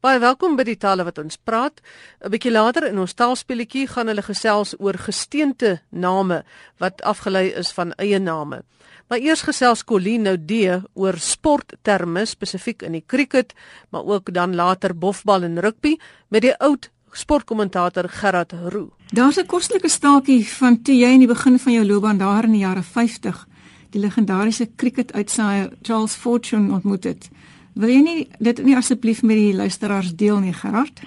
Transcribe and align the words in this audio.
Baie 0.00 0.16
welkom 0.16 0.54
by 0.56 0.64
die 0.64 0.78
tale 0.80 1.04
wat 1.04 1.18
ons 1.20 1.36
praat. 1.36 1.82
'n 2.24 2.30
Bietjie 2.32 2.50
later 2.50 2.86
in 2.88 2.98
ons 2.98 3.12
taalspelletjie 3.12 3.84
gaan 3.86 4.08
hulle 4.08 4.22
gesels 4.24 4.72
oor 4.80 4.96
gesteente 4.96 5.82
name 5.92 6.38
wat 6.80 7.02
afgelei 7.02 7.52
is 7.52 7.68
van 7.76 7.92
eie 8.00 8.18
name. 8.18 8.62
Maar 9.08 9.18
eers 9.18 9.42
gesels 9.42 9.84
Colleen 9.84 10.22
nou 10.22 10.38
D 10.38 10.80
oor 10.94 11.18
sportterme 11.18 12.24
spesifiek 12.24 12.82
in 12.82 12.92
die 12.92 13.04
cricket, 13.06 13.52
maar 13.90 14.04
ook 14.06 14.32
dan 14.32 14.54
later 14.54 14.96
bofbal 14.96 15.42
en 15.42 15.60
rugby 15.60 15.98
met 16.30 16.42
die 16.42 16.56
oud 16.56 16.90
sportkommentator 17.12 18.08
Gerard 18.08 18.52
Roo. 18.52 18.96
Daar's 19.12 19.36
'n 19.36 19.46
kostelike 19.46 19.88
staakie 19.88 20.48
van 20.48 20.82
toe 20.82 20.94
jy 20.94 21.12
in 21.12 21.26
die 21.26 21.34
begin 21.34 21.58
van 21.58 21.72
jou 21.72 21.84
loopbaan 21.84 22.18
daar 22.18 22.44
in 22.44 22.52
die 22.52 22.64
jare 22.64 22.82
50 22.82 23.46
die 23.90 24.00
legendariese 24.00 24.70
cricket 24.76 25.12
uitsaai 25.12 25.70
Charles 25.82 26.14
Fortune 26.14 26.72
ontmoet 26.72 27.04
het. 27.04 27.28
Wil 27.74 27.88
jy 27.88 28.00
nie 28.02 28.28
dit 28.38 28.62
nie 28.64 28.76
asseblief 28.76 29.22
met 29.22 29.36
die 29.36 29.54
luisteraars 29.54 30.14
deel 30.16 30.40
nie, 30.42 30.52
Gerard? 30.52 31.02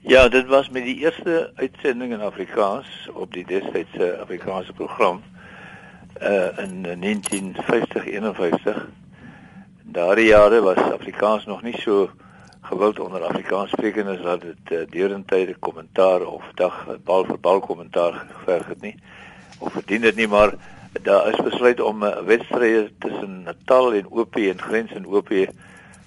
Ja, 0.00 0.28
dit 0.28 0.46
was 0.46 0.70
met 0.70 0.84
die 0.84 0.96
eerste 1.04 1.50
uitsending 1.54 2.12
in 2.12 2.20
Afrikaans 2.20 3.08
op 3.12 3.32
die 3.32 3.44
destydse 3.44 4.18
Afrikaanse 4.20 4.72
program 4.72 5.20
uh 6.20 6.58
in 6.58 6.84
1950-51. 6.84 8.80
Daardie 9.82 10.26
jare 10.26 10.60
was 10.60 10.76
Afrikaans 10.76 11.44
nog 11.46 11.62
nie 11.62 11.76
so 11.80 12.10
gewild 12.60 13.00
onder 13.00 13.24
Afrikaanssprekendes 13.24 14.22
dat 14.22 14.40
dit 14.40 14.72
uh, 14.72 14.78
deurentyd 14.90 15.48
'n 15.48 15.58
kommentaar 15.58 16.20
of 16.20 16.44
dag 16.54 16.96
bal 17.04 17.24
vir 17.24 17.38
bal 17.38 17.60
kommentaar 17.60 18.12
geverg 18.12 18.66
het 18.66 18.80
nie 18.80 18.96
of 19.58 19.72
verdien 19.72 20.00
dit 20.00 20.16
nie 20.16 20.28
maar 20.28 20.54
daar 21.02 21.28
is 21.28 21.42
besluit 21.44 21.80
om 21.80 22.04
'n 22.04 22.06
uh, 22.06 22.22
wedstryd 22.22 22.90
tussen 22.98 23.42
Natal 23.42 23.94
en 23.94 24.06
OP 24.10 24.36
en 24.36 24.60
Grens 24.60 24.92
en 24.92 25.06
OP 25.06 25.30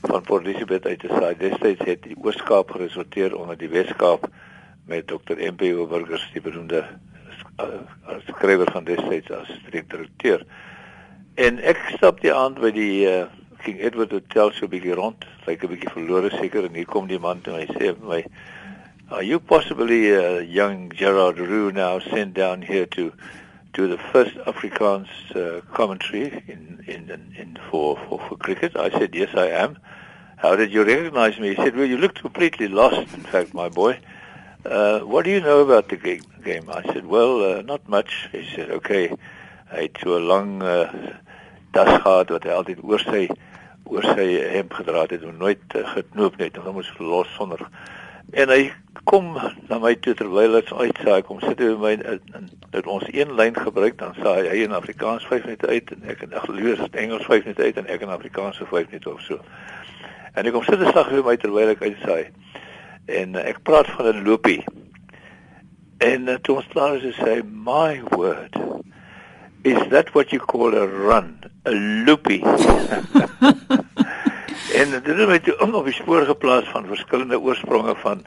van 0.03 0.21
Port 0.21 0.45
Elizabeth 0.45 0.85
uit 0.85 0.99
te 0.99 1.07
saai. 1.07 1.35
Destyds 1.38 1.85
het 1.88 2.03
die 2.03 2.17
Oos-Kaap 2.20 2.71
geresulteer 2.75 3.35
onder 3.35 3.57
die 3.57 3.70
Wes-Kaap 3.71 4.27
met 4.85 5.07
Dr. 5.07 5.39
MP 5.39 5.71
Burgers 5.89 6.25
die 6.33 6.41
beroemde 6.41 6.83
uh, 7.61 8.17
skrywer 8.28 8.72
van 8.72 8.83
destyds 8.83 9.31
as 9.31 9.52
direkteur. 9.72 10.44
En 11.36 11.61
ek 11.63 11.80
stap 11.95 12.19
die 12.22 12.33
aand 12.33 12.59
by 12.61 12.73
die 12.75 13.05
uh, 13.09 13.23
King 13.63 13.80
Edward 13.80 14.11
Hotel 14.11 14.52
so 14.52 14.67
'n 14.67 14.73
bietjie 14.73 14.97
rond, 15.00 15.23
lyk 15.47 15.63
'n 15.63 15.72
bietjie 15.72 15.94
verlore 15.95 16.30
seker 16.35 16.67
en 16.67 16.75
hier 16.75 16.89
kom 16.89 17.08
die 17.08 17.19
man 17.19 17.39
en 17.47 17.61
hy 17.61 17.67
sê 17.72 17.95
vir 17.95 18.08
my 18.08 18.22
Are 19.11 19.23
you 19.23 19.39
possibly 19.39 20.11
a 20.11 20.41
young 20.41 20.89
Gerard 20.89 21.38
Roux 21.38 21.72
now 21.72 22.00
sent 22.00 22.33
down 22.33 22.61
here 22.61 22.88
to 22.88 23.11
do 23.73 23.88
the 23.88 23.97
first 23.97 24.35
Afrikaans 24.45 25.09
uh, 25.35 25.61
commentary 25.73 26.43
in 26.47 26.83
in 26.88 27.09
in 27.35 27.57
for, 27.69 27.97
for 28.07 28.19
for 28.27 28.35
cricket? 28.38 28.75
I 28.75 28.89
said 28.89 29.13
yes, 29.16 29.35
I 29.35 29.47
am. 29.47 29.77
How 30.38 30.55
did 30.55 30.73
you 30.73 30.83
recognize 30.83 31.39
me? 31.39 31.49
He 31.49 31.55
said, 31.55 31.75
Well, 31.75 31.85
you 31.85 31.97
looked 31.97 32.19
completely 32.21 32.67
lost, 32.67 33.13
in 33.13 33.23
fact, 33.23 33.53
my 33.53 33.69
boy. 33.69 33.99
Uh, 34.66 34.99
what 34.99 35.23
do 35.23 35.31
you 35.31 35.39
know 35.39 35.61
about 35.61 35.88
the 35.88 35.95
game? 35.95 36.69
I 36.69 36.83
said, 36.91 37.05
Well, 37.05 37.33
uh, 37.44 37.61
not 37.61 37.88
much. 37.88 38.27
He 38.31 38.45
said, 38.53 38.69
Okay. 38.69 39.16
Hy 39.73 39.88
het 39.88 39.97
so 40.03 40.19
'n 40.19 40.27
lang 40.27 40.61
uh, 40.61 40.85
das 41.71 41.89
gehad 42.01 42.29
wat 42.29 42.44
hy 42.44 42.51
altyd 42.53 42.83
oor 42.85 43.01
sy 43.01 43.23
oor 43.89 44.05
sy 44.05 44.27
hemp 44.53 44.75
gedra 44.77 45.07
het, 45.07 45.16
het 45.16 45.39
nooit 45.39 45.63
uh, 45.73 45.81
geknoop 45.95 46.38
net, 46.38 46.59
hom 46.61 46.77
moes 46.77 46.91
los 46.99 47.31
sonder. 47.33 47.63
En 48.38 48.53
hy 48.53 48.69
kom 49.04 49.34
na 49.70 49.80
my 49.84 49.94
toe 50.00 50.14
terwyl 50.16 50.56
hy 50.58 50.62
uitsaai 50.64 51.23
kom 51.28 51.42
sit 51.44 51.59
hy 51.59 51.73
my 51.80 51.94
in 52.00 52.48
dit 52.72 52.88
ons 52.88 53.04
een 53.12 53.34
lyn 53.36 53.56
gebruik 53.56 53.98
dan 54.00 54.16
saai 54.20 54.48
hy 54.48 54.64
in 54.64 54.76
Afrikaans 54.78 55.26
5 55.30 55.48
minute 55.50 55.68
uit 55.68 55.92
en 55.96 56.06
ek 56.14 56.23
in 56.28 56.36
Engels 57.04 57.26
5 57.28 57.44
minute 57.44 57.64
uit 57.64 57.81
en 57.81 57.90
ek 57.96 58.06
in 58.08 58.14
Afrikaans 58.14 58.62
5 58.64 58.92
minute 58.92 59.09
of 59.12 59.22
so. 59.28 59.40
En 60.34 60.48
ek 60.48 60.56
kom 60.56 60.64
sit 60.66 60.81
slag 60.90 61.12
vir 61.12 61.26
my 61.26 61.36
terwyl 61.38 61.74
ek 61.76 61.84
uitsaai. 61.84 62.31
En 63.12 63.36
uh, 63.36 63.44
ek 63.52 63.62
praat 63.68 63.92
van 63.98 64.09
'n 64.14 64.24
lopie. 64.26 64.64
En 66.04 66.28
uh, 66.28 66.40
toe 66.42 66.56
ons 66.62 66.72
klaar 66.72 66.96
is, 66.98 67.20
sê 67.20 67.42
my 67.44 68.02
word. 68.16 68.56
Is 69.64 69.80
that 69.92 70.09
what 70.13 70.31
you 70.31 70.40
call 70.40 70.75
a 70.75 70.86
run? 70.86 71.38
A 71.66 71.72
loopy. 71.72 72.42
en 74.80 74.90
dit 74.92 75.06
het 75.08 75.30
my 75.30 75.40
toe 75.40 75.56
op 75.63 75.86
die 75.86 75.96
spoor 75.96 76.25
geplaas 76.28 76.68
van 76.74 76.90
verskillende 76.90 77.40
oorspronge 77.40 77.96
van 78.02 78.25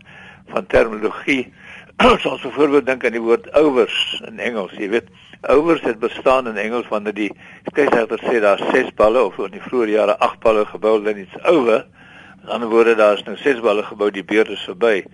van 0.52 0.66
terminologie. 0.66 1.52
Soos 2.22 2.42
byvoorbeeld 2.42 2.86
dink 2.86 3.04
aan 3.04 3.16
die 3.16 3.24
woord 3.24 3.48
overs 3.56 4.22
in 4.28 4.38
Engels, 4.38 4.74
jy 4.76 4.88
weet, 4.92 5.10
overs 5.48 5.84
het 5.86 5.98
bestaan 5.98 6.48
in 6.50 6.56
Engels 6.60 6.88
wanneer 6.92 7.14
die 7.16 7.30
skeieregter 7.70 8.20
sê 8.24 8.40
daar 8.44 8.60
ses 8.72 8.90
balle 8.98 9.22
of 9.24 9.38
in 9.46 9.54
die 9.56 9.64
vroeë 9.64 9.92
jare 9.94 10.16
agt 10.24 10.40
balle 10.44 10.66
gebou 10.68 10.98
en 11.04 11.22
iets 11.24 11.38
oor. 11.44 11.86
Aan 11.86 12.42
die 12.42 12.52
ander 12.58 12.72
woorde 12.72 12.96
daar 12.98 13.18
is 13.18 13.24
nou 13.26 13.36
ses 13.40 13.62
balle 13.64 13.82
gebou, 13.86 14.10
die 14.10 14.24
beurt 14.24 14.52
is 14.54 14.66
verby. 14.68 15.04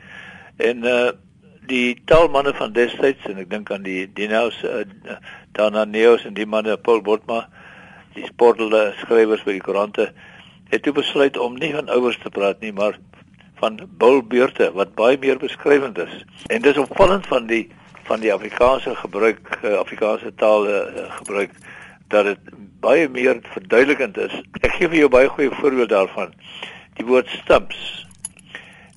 En 0.59 0.89
uh 0.89 1.13
die 1.71 1.95
taalmanne 2.11 2.51
van 2.59 2.73
destyds 2.75 3.23
en 3.31 3.39
ek 3.39 3.47
dink 3.51 3.71
aan 3.71 3.85
die 3.87 4.09
Dinaus 4.11 4.57
uh, 4.67 4.83
daarna 5.55 5.85
Neos 5.87 6.25
en 6.27 6.35
die 6.35 6.47
manne 6.47 6.75
Paul 6.75 7.05
Botma, 7.07 7.45
die 8.17 8.27
sportelde 8.27 8.89
skrywers 8.99 9.45
by 9.47 9.55
die 9.55 9.63
koerante 9.63 10.09
het 10.73 10.83
toe 10.83 10.95
besluit 10.97 11.39
om 11.39 11.59
nie 11.61 11.71
van 11.75 11.91
ouers 11.93 12.19
te 12.23 12.33
praat 12.35 12.61
nie, 12.65 12.73
maar 12.73 12.99
van 13.63 13.79
bulbeurte 13.99 14.73
wat 14.75 14.97
baie 14.99 15.19
meer 15.23 15.39
beskrywend 15.39 15.99
is. 16.03 16.15
En 16.51 16.63
dis 16.63 16.79
opvallend 16.83 17.27
van 17.31 17.47
die 17.47 17.69
van 18.03 18.21
die 18.21 18.33
Afrikaanse 18.35 18.97
gebruik 18.99 19.59
uh, 19.63 19.77
Afrikaanse 19.79 20.33
taal 20.35 20.67
uh, 20.67 20.81
gebruik 21.21 21.53
dat 22.11 22.27
dit 22.27 22.49
baie 22.83 23.07
meer 23.09 23.39
verduidelikend 23.55 24.19
is. 24.19 24.35
Ek 24.61 24.75
gee 24.75 24.89
vir 24.91 25.05
jou 25.05 25.11
baie 25.15 25.31
goeie 25.31 25.53
voorbeeld 25.61 25.93
daarvan 25.95 26.35
die 26.99 27.07
woord 27.07 27.31
stumps. 27.31 27.79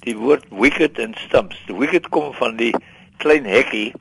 Die 0.06 0.16
woord 0.18 0.50
wicket 0.50 0.98
en 1.00 1.14
stumps. 1.28 1.62
Die 1.70 1.78
wicket 1.78 2.10
kom 2.10 2.34
van 2.40 2.58
die 2.58 2.74
klein 3.22 3.46
hekkie 3.46 3.94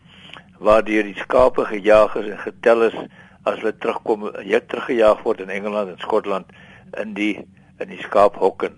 waar 0.65 0.85
deur 0.87 1.05
die 1.05 1.19
skape 1.21 1.67
gejaag 1.69 2.17
is 2.23 2.31
en 2.33 2.41
getel 2.41 2.89
is 2.89 2.97
as 3.45 3.61
hulle 3.61 3.75
terugkom, 3.77 4.31
jy 4.49 4.63
teruggejaag 4.65 5.21
word 5.29 5.45
in 5.45 5.53
Engeland 5.53 5.93
en 5.93 6.01
Skotland 6.01 6.57
in 7.01 7.13
die 7.19 7.35
in 7.83 7.91
die 7.91 8.01
skaaphokke. 8.01 8.73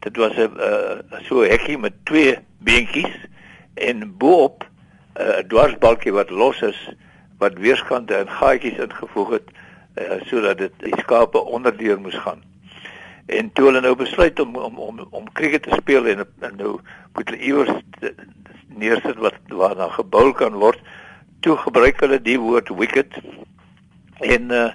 Dit 0.00 0.16
was 0.16 0.36
'n 0.36 0.52
uh, 0.56 1.20
so 1.28 1.42
hekkie 1.42 1.78
met 1.78 1.92
twee 2.04 2.38
beentjies 2.58 3.14
en 3.74 4.16
bo-op 4.16 4.64
'n 5.14 5.22
uh, 5.22 5.38
dwarsbalkie 5.48 6.12
wat 6.12 6.30
los 6.30 6.62
is 6.62 6.92
wat 7.38 7.58
weerskante 7.58 8.14
en 8.14 8.30
gaatjies 8.30 8.78
ingevoeg 8.78 9.30
het 9.30 9.48
uh, 9.94 10.20
sodat 10.24 10.58
dit 10.58 10.72
die 10.78 10.98
skape 10.98 11.44
onderdeur 11.44 12.00
moes 12.00 12.16
gaan. 12.16 12.42
En 13.26 13.52
toe 13.52 13.64
hulle 13.64 13.80
nou 13.80 13.96
besluit 13.96 14.40
om 14.40 14.56
om 14.56 14.78
om 14.78 15.06
om 15.10 15.32
cricket 15.32 15.62
te 15.62 15.76
speel 15.76 16.06
en, 16.06 16.26
en 16.38 16.56
nou 16.56 16.80
moet 17.14 17.28
hulle 17.28 17.42
iewers 17.42 17.82
neersit 18.66 19.16
wat 19.16 19.34
waar 19.48 19.74
dan 19.74 19.90
gebou 19.90 20.32
kan 20.32 20.52
word 20.52 20.80
toe 21.40 21.56
gebruik 21.56 22.00
hulle 22.00 22.20
die 22.22 22.38
woord 22.40 22.68
wicket 22.68 23.16
en 24.20 24.52
uh, 24.52 24.70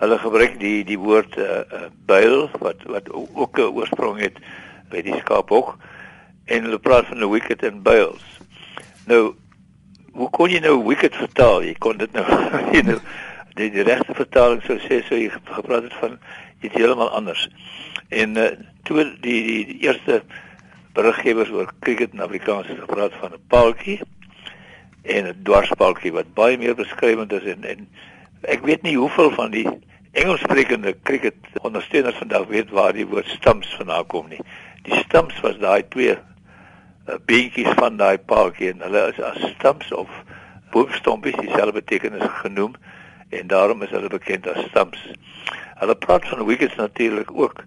hulle 0.00 0.18
gebruik 0.18 0.58
die 0.60 0.84
die 0.84 0.98
woord 0.98 1.36
uh, 1.40 1.62
uh, 1.72 1.88
buil 2.08 2.48
wat 2.60 2.82
wat 2.84 3.10
ook 3.12 3.58
'n 3.58 3.72
oorsprong 3.72 4.20
het 4.20 4.38
by 4.90 5.02
die 5.02 5.16
skaaphoek 5.20 5.76
en 6.44 6.62
hulle 6.68 6.78
praat 6.78 7.06
van 7.06 7.22
'n 7.22 7.30
wicket 7.30 7.62
en 7.62 7.82
buils. 7.82 8.24
Nou 9.06 9.34
hoe 10.12 10.30
kon 10.30 10.50
jy 10.50 10.58
nou 10.58 10.84
wicket 10.86 11.16
vertaal? 11.16 11.62
Jy 11.62 11.74
kon 11.78 11.96
dit 11.96 12.12
nou 12.12 12.24
jy 12.74 12.82
nou 12.82 12.98
die, 13.54 13.70
die 13.70 13.82
regte 13.82 14.14
vertaling 14.14 14.62
sou 14.62 14.78
sê 14.78 15.02
so 15.04 15.16
jy 15.16 15.30
gepraat 15.30 15.88
het 15.88 15.94
van 16.00 16.18
iets 16.60 16.74
heeltemal 16.74 17.10
anders. 17.10 17.48
En 18.08 18.36
uh, 18.36 18.50
toe 18.82 19.04
die, 19.20 19.42
die 19.42 19.64
die 19.66 19.80
eerste 19.88 20.22
beriggewers 20.96 21.50
oor 21.50 21.72
cricket 21.80 22.12
in 22.12 22.24
Afrikaans 22.24 22.68
het 22.68 22.78
gepraat 22.80 23.12
van 23.20 23.32
'n 23.32 23.46
paaltjie 23.48 24.00
en 25.02 25.26
'n 25.28 25.42
dwarspaaltjie 25.42 26.12
wat 26.12 26.34
baie 26.34 26.58
meer 26.58 26.74
beskrywend 26.74 27.32
is 27.32 27.44
en 27.44 27.64
en 27.64 27.88
ek 28.46 28.62
weet 28.66 28.82
nie 28.86 28.96
hoeveel 28.96 29.30
van 29.34 29.50
die 29.50 29.66
Engelssprekende 30.16 30.94
cricket 31.02 31.36
ondersteuners 31.66 32.16
vandag 32.16 32.46
weet 32.48 32.70
waar 32.70 32.94
die 32.96 33.06
woord 33.06 33.28
stumps 33.28 33.74
vandaan 33.76 34.06
kom 34.06 34.28
nie. 34.32 34.40
Die 34.86 34.96
stumps 35.02 35.40
was 35.44 35.58
daai 35.60 35.82
twee 35.92 36.14
uh, 36.14 37.18
beentjies 37.28 37.74
van 37.76 37.98
daai 38.00 38.16
paaltjie 38.18 38.70
en 38.72 38.84
hulle 38.86 39.02
is 39.10 39.20
as 39.20 39.42
stumps 39.56 39.92
of 39.92 40.08
boomstompies 40.72 41.36
dieselfde 41.42 41.76
betekenis 41.80 42.24
genoem 42.40 42.78
en 43.34 43.50
daarom 43.50 43.82
is 43.84 43.92
hulle 43.92 44.08
bekend 44.12 44.48
as 44.48 44.62
stumps. 44.70 45.02
Hulle 45.82 45.98
praat 46.06 46.28
van 46.30 46.46
wickets 46.48 46.78
natuurlik 46.80 47.34
ook 47.34 47.64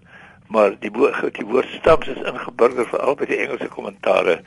maar 0.50 0.74
die 0.82 0.90
woord 0.90 1.36
die 1.36 1.46
woord 1.46 1.70
stumps 1.76 2.10
is 2.10 2.24
ingeburger 2.26 2.88
veral 2.90 3.14
by 3.14 3.28
die 3.30 3.38
Engelse 3.44 3.68
kommentare. 3.70 4.40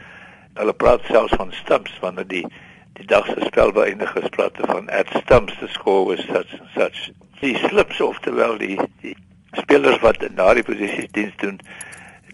Hulle 0.59 0.73
praat 0.75 1.05
selfs 1.07 1.37
van 1.39 1.53
stumps 1.63 1.95
wanneer 2.03 2.27
die 2.27 2.43
die 2.93 3.05
dag 3.09 3.25
se 3.25 3.45
spel 3.47 3.71
beëindig 3.73 4.13
hulle 4.13 4.51
van 4.69 4.89
at 4.89 5.09
stumps 5.23 5.55
the 5.59 5.67
score 5.67 6.05
was 6.05 6.21
such 6.25 6.53
and 6.59 6.69
such. 6.75 7.11
Die 7.39 7.55
slips 7.57 8.01
of 8.01 8.19
terwyl 8.19 8.57
die 8.57 8.77
die 9.01 9.15
spelers 9.57 9.99
wat 10.01 10.23
in 10.23 10.35
daardie 10.35 10.63
posisies 10.63 11.09
diens 11.11 11.33
doen, 11.41 11.59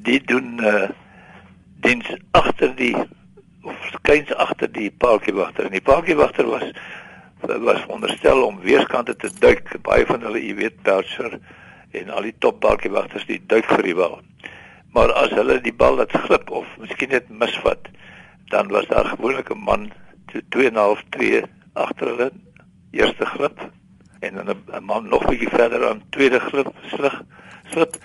die 0.08 0.20
doen 0.32 0.60
uh 0.64 0.90
diens 1.80 2.08
agter 2.36 2.74
die 2.76 2.96
of 3.64 3.76
skuins 3.94 4.34
agter 4.36 4.72
die 4.72 4.90
paaltjiewagter. 4.92 5.70
En 5.70 5.78
die 5.78 5.86
paaltjiewagter 5.92 6.50
was 6.50 6.66
was 7.42 7.80
veronderstel 7.86 8.44
om 8.44 8.60
weerskante 8.60 9.16
te 9.16 9.30
duik. 9.40 9.72
Baie 9.82 10.06
van 10.06 10.26
hulle, 10.28 10.42
jy 10.44 10.56
weet, 10.60 10.82
Belcher 10.84 11.40
en 11.96 12.12
al 12.12 12.28
die 12.28 12.36
topbalkie 12.44 12.92
wagters 12.92 13.26
die 13.30 13.40
duik 13.48 13.70
vir 13.72 13.86
die 13.88 13.96
bal. 13.96 14.20
Maar 14.94 15.14
as 15.22 15.32
hulle 15.38 15.60
die 15.64 15.74
bal 15.74 15.96
laat 16.02 16.14
glip 16.26 16.52
of 16.52 16.68
miskien 16.82 17.14
net 17.16 17.30
misvat, 17.30 17.88
dan 18.52 18.68
was 18.74 18.90
daar 18.92 19.08
gewoonlik 19.16 19.50
'n 19.56 19.64
man 19.64 19.92
so 20.32 20.40
2.5 20.56 21.04
tree 21.10 21.44
agter 21.74 22.08
hulle 22.08 22.32
eerste 22.92 23.26
glip 23.26 23.60
en 24.20 24.36
dan 24.36 24.50
'n 24.50 24.84
man 24.84 25.10
nog 25.10 25.26
bietjie 25.26 25.50
verder 25.50 25.88
aan 25.88 26.02
tweede 26.10 26.40
glip 26.40 26.74
slug 26.94 27.22
slip 27.72 27.98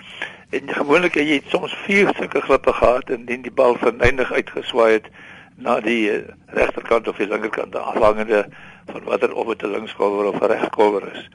en 0.49 0.73
gewoonlik 0.73 1.13
het 1.13 1.27
jy 1.27 1.41
soms 1.47 1.73
vier 1.85 2.11
sulke 2.15 2.41
glippe 2.41 2.73
gehad 2.73 3.09
en 3.09 3.25
dan 3.25 3.41
die 3.41 3.51
bal 3.51 3.75
verneig 3.75 4.31
uitgeswaai 4.31 4.91
het 4.93 5.09
na 5.55 5.79
die 5.79 6.11
uh, 6.11 6.23
regterkant 6.45 7.07
of 7.07 7.17
die 7.17 7.27
linkerkant 7.27 7.75
afhangende 7.75 8.45
van 8.91 9.03
watter 9.03 9.33
of 9.33 9.47
dit 9.47 9.63
'n 9.63 9.71
linkskolwer 9.71 10.27
of 10.27 10.39
'n 10.41 10.51
regskolwer 10.51 11.13
is. 11.13 11.29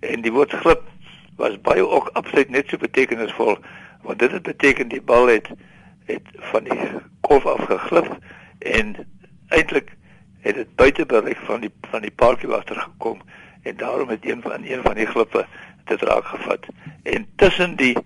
En 0.00 0.20
die 0.20 0.32
woord 0.32 0.52
glip 0.52 0.82
was 1.36 1.60
baie 1.60 1.88
ook 1.88 2.08
absoluut 2.12 2.50
net 2.50 2.68
so 2.68 2.76
betekenisvol 2.76 3.58
want 4.02 4.18
dit 4.18 4.32
het 4.32 4.42
beteken 4.42 4.88
die 4.88 5.02
bal 5.02 5.26
het 5.26 5.48
het 6.04 6.26
van 6.52 6.64
die 6.64 6.80
kolf 7.20 7.46
af 7.46 7.64
geglip 7.64 8.18
en 8.58 8.96
eintlik 9.48 9.95
het 10.46 10.54
dit 10.54 10.74
buite 10.74 11.06
bereik 11.06 11.38
van 11.44 11.60
die 11.60 11.70
van 11.90 12.04
die 12.06 12.10
paartjie 12.10 12.48
wat 12.48 12.66
ter 12.66 12.78
gekom 12.80 13.22
en 13.62 13.76
daarom 13.76 14.08
het 14.08 14.26
een 14.26 14.42
van 14.42 14.64
een 14.64 14.82
van 14.82 14.94
die 14.94 15.06
glippe 15.06 15.46
dit 15.84 16.02
raak 16.02 16.24
gevat. 16.24 16.66
En 17.02 17.26
tussen 17.36 17.76
die 17.76 17.96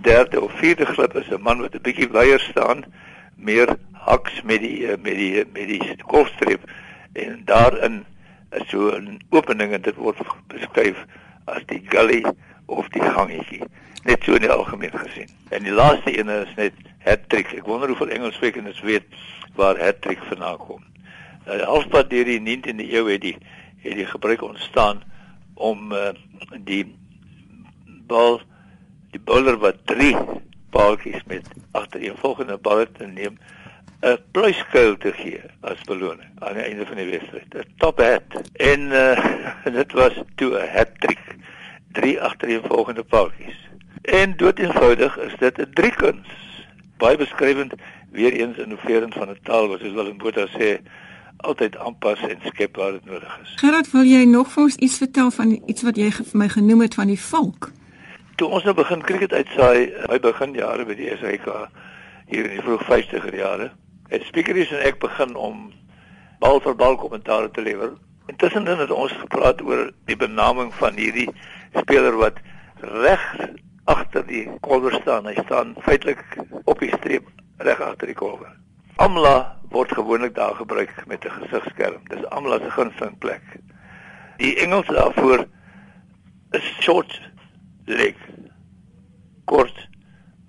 derde 0.00 0.40
of 0.40 0.52
vierde 0.52 0.86
glip 0.86 1.16
is 1.16 1.30
'n 1.30 1.42
man 1.42 1.60
wat 1.60 1.74
'n 1.74 1.82
bietjie 1.82 2.08
wyer 2.08 2.40
staan, 2.40 2.84
meer 3.36 3.76
haks 3.92 4.42
met 4.42 4.60
die 4.60 4.86
eh, 4.86 4.98
met 5.02 5.14
die 5.14 5.44
met 5.52 5.66
die 5.66 5.96
kolfstreep 6.06 6.70
en 7.12 7.42
daarin 7.44 8.04
is 8.50 8.68
so 8.68 8.90
'n 8.90 9.20
opening 9.30 9.72
en 9.72 9.82
dit 9.82 9.94
word 9.94 10.18
beskryf 10.46 11.04
as 11.44 11.62
die 11.66 11.82
gully 11.88 12.24
of 12.66 12.88
die 12.88 13.02
gangetjie 13.02 13.62
net 14.04 14.22
so 14.22 14.32
in 14.32 14.40
die 14.40 14.50
algemeen 14.50 14.98
gesien. 14.98 15.28
En 15.48 15.62
die 15.62 15.72
laaste 15.72 16.18
een 16.18 16.28
is 16.28 16.54
net 16.56 16.72
hat-trick. 16.98 17.52
Ek 17.52 17.66
wonder 17.66 17.88
hoeveel 17.88 18.08
Engelssprekers 18.08 18.80
weet 18.80 19.04
waar 19.54 19.80
hat-trick 19.80 20.22
vandaan 20.22 20.56
kom. 20.56 20.82
Nou 21.48 21.62
halfpad 21.64 22.10
deur 22.12 22.28
die 22.28 22.40
19de 22.44 22.84
eeu 22.92 23.06
het 23.08 23.22
die 23.24 23.36
het 23.80 23.94
die 23.96 24.06
gebruik 24.06 24.42
ontstaan 24.42 25.00
om 25.54 25.92
uh, 25.96 26.10
die 26.66 26.82
bal 28.10 28.40
die 29.14 29.20
bowler 29.20 29.56
wat 29.62 29.78
drie 29.88 30.12
paaltjies 30.74 31.24
met 31.30 31.48
agtereenvolgende 31.72 32.58
balle 32.68 32.84
te 32.98 33.06
neem 33.06 33.38
'n 34.02 34.18
pluiskuil 34.36 34.96
te 34.96 35.12
gee 35.12 35.40
as 35.60 35.80
beloning 35.88 36.28
aan 36.38 36.60
die 36.60 36.62
einde 36.62 36.86
van 36.86 37.00
die 37.00 37.08
wedstryd. 37.14 37.54
'n 37.54 37.72
Top 37.78 37.98
hat. 37.98 38.50
En 38.52 38.80
uh, 38.92 39.24
dit 39.80 39.92
was 39.92 40.20
toe 40.34 40.52
'n 40.52 40.68
hat-trick. 40.76 41.36
Drie 41.92 42.20
agtereenvolgende 42.20 43.02
paaltjies. 43.02 43.58
En 44.02 44.36
dood 44.36 44.58
eenvoudig 44.58 45.16
is 45.18 45.34
dit 45.38 45.58
'n 45.58 45.72
driekuns. 45.72 46.28
Baie 46.96 47.16
beskrywend 47.16 47.74
weer 48.10 48.32
eens 48.32 48.56
innoverend 48.56 49.14
van 49.14 49.30
'n 49.30 49.38
taal 49.42 49.68
wat 49.68 49.80
soos 49.80 50.08
in 50.08 50.18
Botha 50.18 50.46
sê 50.46 50.80
altyd 51.46 51.76
aanpas 51.76 52.20
en 52.26 52.38
skep 52.44 52.76
waar 52.76 52.92
dit 52.92 53.04
nodig 53.04 53.38
is. 53.42 53.54
Gerard, 53.60 53.90
wil 53.90 54.06
jy 54.08 54.24
nog 54.24 54.50
vir 54.52 54.62
ons 54.62 54.76
iets 54.76 54.98
vertel 54.98 55.30
van 55.30 55.54
iets 55.66 55.82
wat 55.86 55.96
jy 55.96 56.10
vir 56.10 56.38
my 56.42 56.48
genoem 56.48 56.80
het 56.86 56.94
van 56.98 57.12
die 57.12 57.20
valk? 57.20 57.70
Toe 58.38 58.48
ons 58.48 58.64
nou 58.64 58.74
begin 58.74 59.02
cricket 59.02 59.32
uitsaai, 59.32 60.06
by 60.10 60.18
begin 60.22 60.54
jare 60.54 60.86
by 60.86 60.94
die 60.98 61.10
SAK 61.14 61.48
hier 62.28 62.44
in 62.44 62.58
die 62.58 62.64
vroeg 62.64 62.84
50er 62.86 63.34
jare, 63.34 63.70
het 64.08 64.26
speakers 64.28 64.72
en 64.74 64.84
ek 64.86 65.00
begin 65.02 65.34
om 65.36 65.68
bal 66.42 66.60
vir 66.64 66.76
bal 66.78 66.96
kommentaar 66.96 67.50
te 67.50 67.62
lewer. 67.62 67.94
Intussen 68.28 68.66
het 68.68 68.90
ons 68.90 69.14
gepraat 69.22 69.62
oor 69.64 69.88
die 70.06 70.16
benaming 70.16 70.72
van 70.78 70.98
hierdie 70.98 71.28
speler 71.74 72.16
wat 72.20 72.38
reg 72.82 73.24
agter 73.88 74.26
die 74.28 74.44
kolwer 74.60 74.94
staan. 75.00 75.26
Hy 75.26 75.38
staan 75.44 75.74
feitelik 75.86 76.22
op 76.64 76.78
die 76.80 76.92
streep 76.98 77.26
reg 77.64 77.80
agter 77.80 78.10
die 78.10 78.18
kolwer. 78.18 78.52
Amla 78.98 79.56
word 79.70 79.92
gewoonlik 79.94 80.34
daar 80.34 80.54
gebruik 80.58 81.06
met 81.06 81.24
'n 81.24 81.30
gesigskerm. 81.30 82.02
Dis 82.08 82.24
Amla 82.24 82.58
se 82.58 82.70
gunsteling 82.70 83.18
plek. 83.18 83.42
Die 84.36 84.56
Engels 84.56 84.86
daarvoor 84.86 85.46
is 86.50 86.66
short 86.80 87.20
leg. 87.84 88.16
Kort 89.44 89.88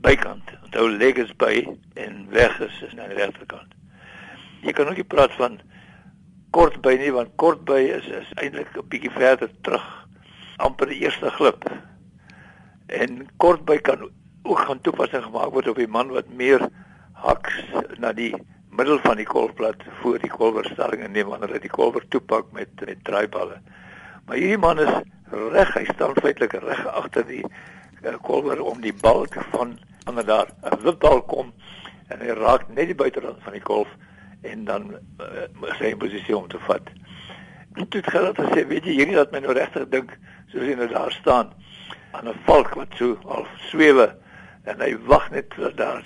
bykant. 0.01 0.51
Onthou 0.63 0.90
leg 0.90 1.16
is 1.16 1.36
by 1.36 1.68
en 1.94 2.28
weg 2.30 2.60
is 2.60 2.81
is 2.81 2.98
aan 2.98 3.10
die 3.10 3.18
regterkant. 3.18 3.74
Jy 4.62 4.72
kan 4.72 4.88
ook 4.88 4.96
nie 4.96 5.04
praat 5.04 5.31
van 5.31 5.62
kort 6.50 6.81
by 6.81 6.96
nie 6.98 7.12
want 7.13 7.36
kort 7.36 7.66
by 7.66 7.80
is 7.98 8.07
is 8.07 8.30
eintlik 8.36 8.78
'n 8.78 8.88
bietjie 8.88 9.12
verder 9.13 9.50
terug 9.62 10.07
amper 10.57 10.90
die 10.92 11.00
eerste 11.06 11.30
glip 11.38 11.66
en 12.88 13.28
kortby 13.38 13.78
kan 13.78 14.10
ook 14.44 14.60
gaan 14.60 14.81
toepassing 14.81 15.24
gemaak 15.24 15.54
word 15.54 15.69
op 15.72 15.80
die 15.80 15.88
man 15.88 16.10
wat 16.16 16.30
meer 16.42 16.66
haks 17.13 17.60
na 18.00 18.12
die 18.16 18.34
middel 18.69 19.00
van 19.04 19.18
die 19.19 19.28
kolfplat 19.28 19.84
voor 20.01 20.19
die 20.22 20.31
kolwerstelling 20.31 21.04
en 21.04 21.12
neem 21.12 21.30
wanneer 21.31 21.56
hy 21.56 21.62
die 21.63 21.74
kolwer 21.74 22.06
toepak 22.13 22.51
met 22.56 22.84
met 22.86 23.04
draaiballe. 23.04 23.60
Maar 24.25 24.38
hierdie 24.38 24.62
man 24.62 24.80
is 24.80 24.92
reg, 25.31 25.74
hy 25.74 25.86
staan 25.90 26.16
feitelik 26.22 26.54
reg 26.63 26.86
agter 26.88 27.25
die 27.28 27.44
uh, 27.44 28.16
kolwer 28.25 28.62
om 28.62 28.81
die 28.81 28.94
bal 28.94 29.25
te 29.25 29.44
van 29.51 29.78
wanneer 30.06 30.25
daar 30.25 30.54
'n 30.72 30.81
wipbal 30.86 31.22
kom 31.22 31.54
en 32.07 32.22
hy 32.22 32.38
raak 32.40 32.69
net 32.69 32.90
die 32.94 32.96
buiterand 33.01 33.44
van 33.44 33.54
die 33.54 33.66
kolf 33.72 33.90
en 34.42 34.66
dan 34.66 34.94
uh, 35.19 35.74
sy 35.78 35.96
posisie 35.96 36.38
om 36.38 36.48
te 36.48 36.60
vat. 36.69 36.90
Dit 37.90 38.07
gaan 38.07 38.34
dan 38.34 38.54
sê, 38.54 38.66
weet 38.68 38.86
jy, 38.86 38.96
hierdie 39.01 39.16
laat 39.16 39.31
my 39.31 39.40
nou 39.40 39.54
regtig 39.54 39.90
dink 39.90 40.16
soos 40.51 40.66
hy 40.66 40.75
nou 40.75 40.88
daar 40.88 41.12
staan 41.12 41.54
aan 42.12 42.28
'n 42.30 42.40
valk 42.46 42.74
wat 42.75 42.96
so 42.96 43.18
al 43.25 43.46
swewe 43.69 44.16
en 44.63 44.81
hy 44.81 44.96
wag 45.06 45.30
net 45.31 45.54
dat 45.57 45.78
daar 45.78 46.04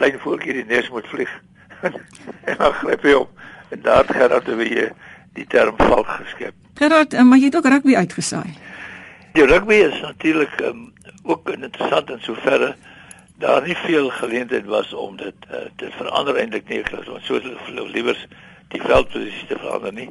klein 0.00 0.18
voeltjie 0.22 0.56
die 0.56 0.66
nes 0.68 0.88
moet 0.90 1.08
vlieg. 1.12 1.30
en 2.48 2.56
dan 2.56 2.72
gryp 2.80 3.04
hy 3.04 3.16
op 3.20 3.46
en 3.70 3.82
daar 3.84 4.04
het 4.04 4.16
Gerard 4.16 4.48
weer 4.58 4.92
die 5.36 5.46
term 5.46 5.76
valk 5.78 6.08
geskep. 6.20 6.54
Gerard, 6.80 7.14
eh, 7.14 7.22
maar 7.22 7.38
jy 7.38 7.50
het 7.50 7.56
ook 7.56 7.68
rugby 7.68 7.96
uitgesaai. 7.96 8.54
Die 9.36 9.46
rugby 9.46 9.74
is 9.74 10.00
natuurlik 10.00 10.56
um, 10.60 10.92
ook 11.22 11.48
interessant 11.52 12.10
in 12.10 12.24
soverre 12.24 12.74
daar 13.40 13.62
nie 13.64 13.76
veel 13.76 14.10
geleentheid 14.10 14.66
was 14.66 14.92
om 14.92 15.16
dit 15.16 15.46
uh, 15.48 15.62
te 15.76 15.88
verander 15.96 16.36
eintlik 16.36 16.68
nie, 16.68 16.82
want 17.06 17.24
so 17.24 17.40
liewers 17.88 18.26
die 18.68 18.80
veldposisie 18.82 19.46
te 19.48 19.56
verander 19.56 19.94
nie. 19.96 20.08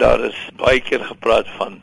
Daar 0.00 0.24
is 0.26 0.38
baie 0.58 0.80
keer 0.82 1.04
gepraat 1.04 1.46
van 1.58 1.78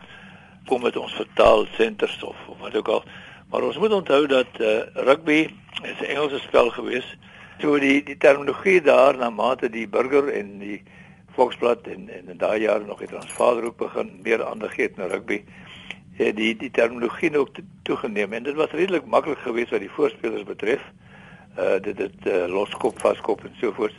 kom 0.68 0.84
met 0.84 0.98
ons 1.00 1.14
vertaal 1.16 1.66
senters 1.78 2.18
of, 2.24 2.36
of 2.48 2.60
wat 2.60 2.76
ook 2.76 2.92
al. 2.98 3.04
Maar 3.50 3.64
ons 3.64 3.78
moet 3.78 3.94
onthou 3.94 4.28
dat 4.28 4.60
uh, 4.60 4.80
rugby 4.94 5.50
is 5.84 6.00
'n 6.00 6.04
Engelse 6.04 6.40
spel 6.40 6.70
gewees. 6.70 7.18
So 7.60 7.80
die 7.80 8.04
die 8.04 8.18
terminologie 8.18 8.82
daar 8.82 9.18
na 9.18 9.30
mate 9.30 9.70
die 9.70 9.88
burger 9.88 10.28
en 10.28 10.58
die 10.60 10.84
Volksblad 11.32 11.88
en 11.88 12.10
en 12.10 12.30
in 12.30 12.38
daai 12.38 12.60
jare 12.62 12.86
nog 12.86 13.00
het 13.00 13.14
ons 13.14 13.32
vader 13.32 13.64
ook 13.64 13.78
begin 13.78 14.20
meer 14.24 14.46
aandag 14.46 14.74
gee 14.74 14.92
aan 14.98 15.10
rugby. 15.10 15.44
Het 16.14 16.36
die 16.36 16.56
die 16.56 16.72
terminologie 16.72 17.38
ook 17.38 17.50
toegeneem 17.84 18.34
en 18.34 18.44
dit 18.44 18.56
was 18.56 18.72
redelik 18.72 19.06
maklik 19.06 19.38
geweest 19.38 19.70
wat 19.70 19.80
die 19.80 19.92
voorspelers 19.92 20.44
betref. 20.44 20.82
Uh 21.60 21.80
dit 21.82 21.98
het 21.98 22.26
uh, 22.26 22.46
loskop, 22.48 23.00
vaskop 23.00 23.44
en 23.44 23.56
so 23.62 23.72
voort. 23.72 23.96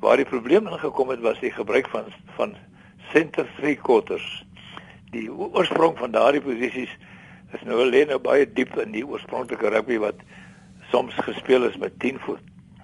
Waar 0.00 0.16
die 0.16 0.24
probleem 0.24 0.66
ingekom 0.66 1.08
het 1.08 1.20
was 1.20 1.40
die 1.40 1.52
gebruik 1.52 1.88
van 1.88 2.04
van 2.34 2.56
center 3.12 3.46
three 3.56 3.76
quarters 3.76 4.44
die 5.10 5.32
oorsprong 5.32 5.98
van 5.98 6.10
daardie 6.10 6.40
posisies 6.40 6.98
is 7.56 7.64
nou 7.64 7.84
lê 7.84 8.04
nou 8.08 8.18
baie 8.18 8.46
diep 8.46 8.76
in 8.82 8.92
die 8.92 9.04
oorspronklike 9.06 9.70
rugby 9.72 9.98
wat 10.02 10.20
soms 10.92 11.14
gespeel 11.24 11.64
is 11.68 11.76
met 11.76 11.98
10 12.00 12.20
voor 12.24 12.38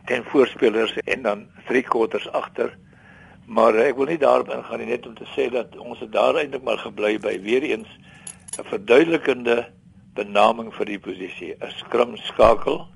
10 0.07 0.25
voorspelers 0.25 0.97
en 1.05 1.23
dan 1.23 1.47
3 1.69 1.83
quarters 1.83 2.29
agter. 2.33 2.75
Maar 3.47 3.77
ek 3.85 3.97
wil 3.97 4.09
nie 4.13 4.21
daarop 4.21 4.51
ingaan 4.53 4.81
nie 4.81 4.91
net 4.93 5.07
om 5.09 5.15
te 5.17 5.29
sê 5.33 5.51
dat 5.53 5.77
ons 5.81 6.01
het 6.01 6.13
daar 6.13 6.37
eintlik 6.41 6.65
maar 6.65 6.81
gebly 6.81 7.17
by 7.21 7.39
weer 7.41 7.65
eens 7.65 7.89
'n 8.59 8.69
verduidelikende 8.69 9.69
benaming 10.15 10.73
vir 10.75 10.87
die 10.87 10.99
posisie, 10.99 11.55
'n 11.61 11.73
scrum 11.81 12.17
skakel, 12.17 12.87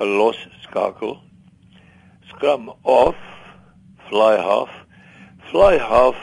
'n 0.00 0.16
los 0.16 0.48
skakel, 0.62 1.20
scrum 2.28 2.72
off, 2.82 3.16
fly 4.08 4.36
half, 4.36 4.70
fly 5.50 5.78
half 5.78 6.16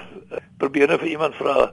probeer 0.57 0.87
nou 0.87 0.99
vir 0.99 1.13
iemand 1.13 1.35
vra 1.35 1.71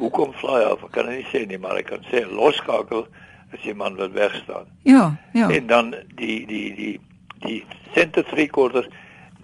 hoekom 0.00 0.32
fly 0.40 0.62
off? 0.70 0.84
Ek 0.88 0.96
kan 0.98 1.08
nie 1.10 1.26
sê 1.30 1.44
nie, 1.46 1.58
maar 1.58 1.78
ek 1.80 1.92
kan 1.92 2.04
sê 2.10 2.24
loskakel 2.28 3.06
as 3.54 3.64
iemand 3.68 3.98
wat 4.02 4.14
weg 4.16 4.34
staan. 4.42 4.68
Ja, 4.82 5.14
ja. 5.32 5.50
En 5.50 5.66
dan 5.66 5.94
die 6.18 6.46
die 6.46 6.68
die 6.74 6.94
die 7.44 7.60
center 7.94 8.24
three 8.24 8.48
quarters 8.48 8.88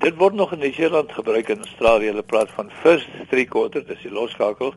dit 0.01 0.17
word 0.17 0.35
nog 0.35 0.53
in 0.53 0.63
Nieu-Seeland 0.65 1.13
gebruik 1.13 1.49
in 1.53 1.61
Australië. 1.61 2.07
Hulle 2.15 2.23
praat 2.23 2.51
van 2.57 2.71
first 2.83 3.09
three 3.29 3.45
quarter, 3.45 3.85
dis 3.87 4.01
die 4.03 4.13
loskakel, 4.13 4.73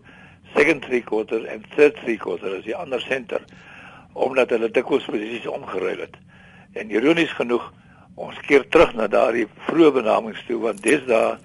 second 0.56 0.84
three 0.84 1.02
quarter 1.02 1.46
en 1.46 1.64
third 1.76 1.96
three 2.04 2.18
quarter 2.18 2.58
is 2.58 2.66
die 2.68 2.76
ander 2.76 3.02
center 3.02 3.46
omdat 4.14 4.52
hulle 4.54 4.70
dikwels 4.70 5.06
posisies 5.10 5.48
omgeruil 5.50 6.04
het. 6.04 6.18
En 6.78 6.92
ironies 6.94 7.32
genoeg, 7.34 7.64
ons 8.14 8.38
keer 8.46 8.68
terug 8.70 8.92
na 8.94 9.08
daardie 9.10 9.48
vroeë 9.66 9.96
benamings 9.96 10.44
toe 10.46 10.60
want 10.62 10.84
dis 10.86 11.02
daar 11.08 11.40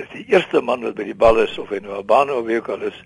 is 0.00 0.12
die 0.12 0.26
eerste 0.32 0.60
man 0.60 0.84
wat 0.86 0.96
by 0.98 1.06
die 1.08 1.16
bal 1.16 1.40
is 1.42 1.58
of 1.58 1.70
hy 1.72 1.80
nou 1.84 1.98
'n 1.98 2.06
baan 2.06 2.30
of 2.30 2.46
wie 2.46 2.56
ook 2.56 2.68
al 2.68 2.82
is 2.82 2.98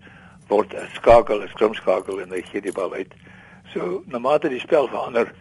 word 0.48 0.74
'n 0.74 0.88
skakel, 0.94 1.42
'n 1.42 1.48
skrumskakel 1.48 2.20
en 2.20 2.30
hy 2.30 2.42
gee 2.42 2.60
die 2.60 2.72
bal 2.72 2.92
uit. 2.92 3.12
So 3.72 4.02
na 4.06 4.18
mate 4.18 4.48
die 4.48 4.60
spel 4.60 4.88
verander 4.88 5.32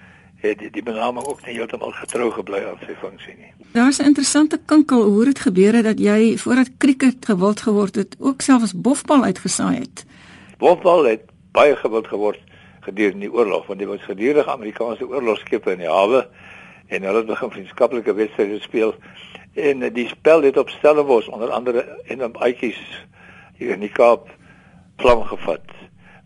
het 0.44 0.60
die, 0.60 0.70
die 0.70 0.84
benaming 0.84 1.26
ook 1.26 1.46
nie 1.46 1.56
heeltemal 1.56 1.92
getrou 1.92 2.32
gebly 2.32 2.64
aan 2.68 2.80
sy 2.86 2.96
funksie 3.00 3.36
nie. 3.38 3.52
Daar's 3.74 4.00
'n 4.00 4.06
interessante 4.06 4.60
kinkel 4.66 5.04
hoe 5.04 5.26
dit 5.26 5.40
gebeur 5.40 5.74
het 5.74 5.84
dat 5.84 6.00
jy 6.00 6.38
voordat 6.38 6.70
cricket 6.78 7.26
gewild 7.26 7.62
geword 7.62 7.96
het, 7.96 8.16
ook 8.20 8.42
selfs 8.42 8.74
bofbal 8.76 9.24
uitgesaai 9.24 9.80
het. 9.80 10.06
Bofbal 10.58 11.04
het 11.04 11.22
baie 11.52 11.76
gewild 11.76 12.08
geword 12.08 12.40
gedurende 12.82 13.20
die 13.20 13.34
oorlog 13.34 13.68
want 13.68 13.80
dit 13.80 13.88
was 13.88 14.02
gedurig 14.02 14.48
Amerikaanse 14.48 15.08
oorlogskepe 15.08 15.72
in 15.72 15.78
die 15.78 15.90
hawe 15.90 16.28
en 16.88 17.04
hulle 17.04 17.18
het 17.18 17.28
begin 17.28 17.52
vriendskaplike 17.52 18.14
wedstryde 18.14 18.60
speel 18.60 18.96
en 19.54 19.94
die 19.94 20.08
spel 20.08 20.42
het 20.42 20.58
op 20.58 20.70
Stellenbosch 20.70 21.28
onder 21.28 21.50
andere 21.50 22.00
en 22.06 22.24
op 22.24 22.42
uitjies 22.42 23.06
hier 23.58 23.70
in 23.70 23.80
die 23.80 23.92
Kaap 23.92 24.30
vlam 24.98 25.24
gevat. 25.24 25.62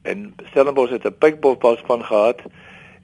En 0.01 0.35
Stellenbosch 0.49 0.91
het 0.91 1.03
'n 1.03 1.17
pikbofbalspan 1.17 2.05
gehad. 2.05 2.39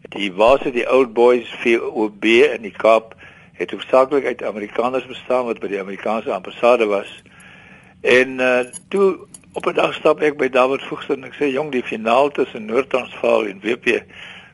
Die 0.09 0.33
wase 0.33 0.71
die 0.71 0.91
Old 0.91 1.13
Boys 1.13 1.55
VOB 1.59 2.23
in 2.23 2.61
die 2.61 2.75
Kaap 2.77 3.15
het 3.53 3.71
hoofsaaklik 3.71 4.25
uit 4.25 4.43
Amerikaners 4.43 5.05
bestaan 5.05 5.45
wat 5.45 5.59
by 5.59 5.67
die 5.67 5.79
Amerikaanse 5.79 6.33
ambassade 6.33 6.85
was. 6.85 7.23
En 8.01 8.39
uh, 8.39 8.59
toe 8.87 9.17
op 9.53 9.65
'n 9.65 9.73
dag 9.73 9.93
stap 9.93 10.21
ek 10.21 10.37
by 10.37 10.49
David 10.49 10.81
Voogster 10.81 11.17
en 11.17 11.23
ek 11.23 11.35
sê 11.35 11.51
jong 11.51 11.71
die 11.71 11.83
finaal 11.83 12.29
tussen 12.29 12.65
Noord-Transvaal 12.65 13.45
en 13.45 13.61
WP 13.61 14.03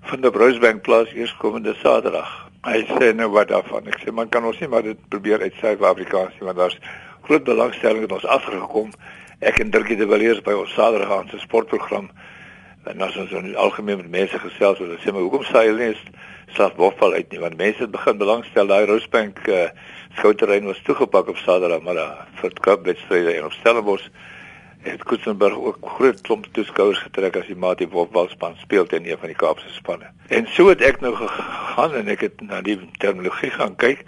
van 0.01 0.21
die 0.21 0.31
Bruisbank 0.31 0.81
plaas 0.81 1.13
eerskomende 1.13 1.73
Saterdag. 1.73 2.48
Hy 2.67 2.81
sê 2.89 3.13
nou 3.15 3.29
wat 3.31 3.47
daarvan. 3.53 3.85
Ek 3.87 4.01
sê 4.03 4.11
man 4.11 4.27
kan 4.31 4.43
ons 4.43 4.57
nie 4.59 4.67
maar 4.67 4.83
dit 4.83 4.99
probeer 5.13 5.39
uit 5.45 5.55
Suid-Afrikaans 5.61 6.35
nie 6.39 6.47
want 6.47 6.59
daar's 6.59 6.79
groot 7.27 7.45
belangstelling 7.47 8.03
het 8.03 8.15
ons 8.17 8.25
afgekom. 8.27 8.89
Ek 9.39 9.61
en 9.63 9.71
Dirkie 9.71 9.95
de 9.95 10.07
Villiers 10.09 10.41
by 10.43 10.57
ons 10.59 10.73
Saterdagaanse 10.75 11.39
sportprogram 11.39 12.09
en 12.89 13.05
as 13.05 13.15
ons 13.21 13.31
in 13.37 13.55
algemeen 13.55 14.01
met 14.01 14.11
mense 14.11 14.39
gesels 14.43 14.79
oor 14.81 14.91
sê 14.99 15.13
maar 15.13 15.23
hoekom 15.23 15.45
sê 15.47 15.65
hulle 15.67 15.91
nie 15.91 16.17
slaap 16.55 16.75
bofval 16.79 17.15
uit 17.15 17.31
nie 17.31 17.41
want 17.43 17.57
mense 17.59 17.83
het 17.83 17.91
begin 17.93 18.19
belangstel 18.19 18.67
daai 18.71 18.87
Rosebank 18.89 19.39
uh, 19.47 19.67
skouterrein 20.17 20.67
was 20.67 20.79
toegepak 20.87 21.29
op 21.31 21.39
Saterdag 21.43 21.83
maar 21.85 21.99
vir 22.41 22.55
die 22.55 22.63
Cupwedstryde 22.65 23.35
en 23.37 23.49
op 23.49 23.55
Stellenbosch 23.59 24.07
het 24.91 25.03
Kutsenberg 25.03 25.55
ook 25.55 25.77
groot 25.81 26.21
klomp 26.21 26.47
toeskouers 26.51 26.99
getrek 27.05 27.35
as 27.39 27.47
die 27.49 27.55
Mati 27.55 27.87
Wolfspan 27.87 28.55
speel 28.61 28.87
teen 28.89 29.05
een 29.09 29.17
van 29.17 29.31
die 29.31 29.37
Kaapse 29.37 29.69
spanne. 29.73 30.09
En 30.27 30.47
so 30.53 30.69
het 30.69 30.81
ek 30.81 31.01
nou 31.03 31.13
gegaan 31.15 31.93
en 31.99 32.11
ek 32.13 32.25
het 32.27 32.41
na 32.41 32.61
die 32.65 32.77
terminologie 33.01 33.51
gaan 33.55 33.75
kyk. 33.75 34.05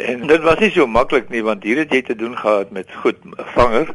En 0.00 0.26
dit 0.26 0.42
was 0.42 0.58
nie 0.58 0.70
so 0.74 0.86
maklik 0.86 1.28
nie 1.28 1.42
want 1.46 1.64
hier 1.66 1.82
het 1.82 1.92
jy 1.94 2.02
te 2.02 2.16
doen 2.16 2.36
gehad 2.38 2.70
met 2.70 2.92
goed 3.02 3.18
vanger. 3.54 3.94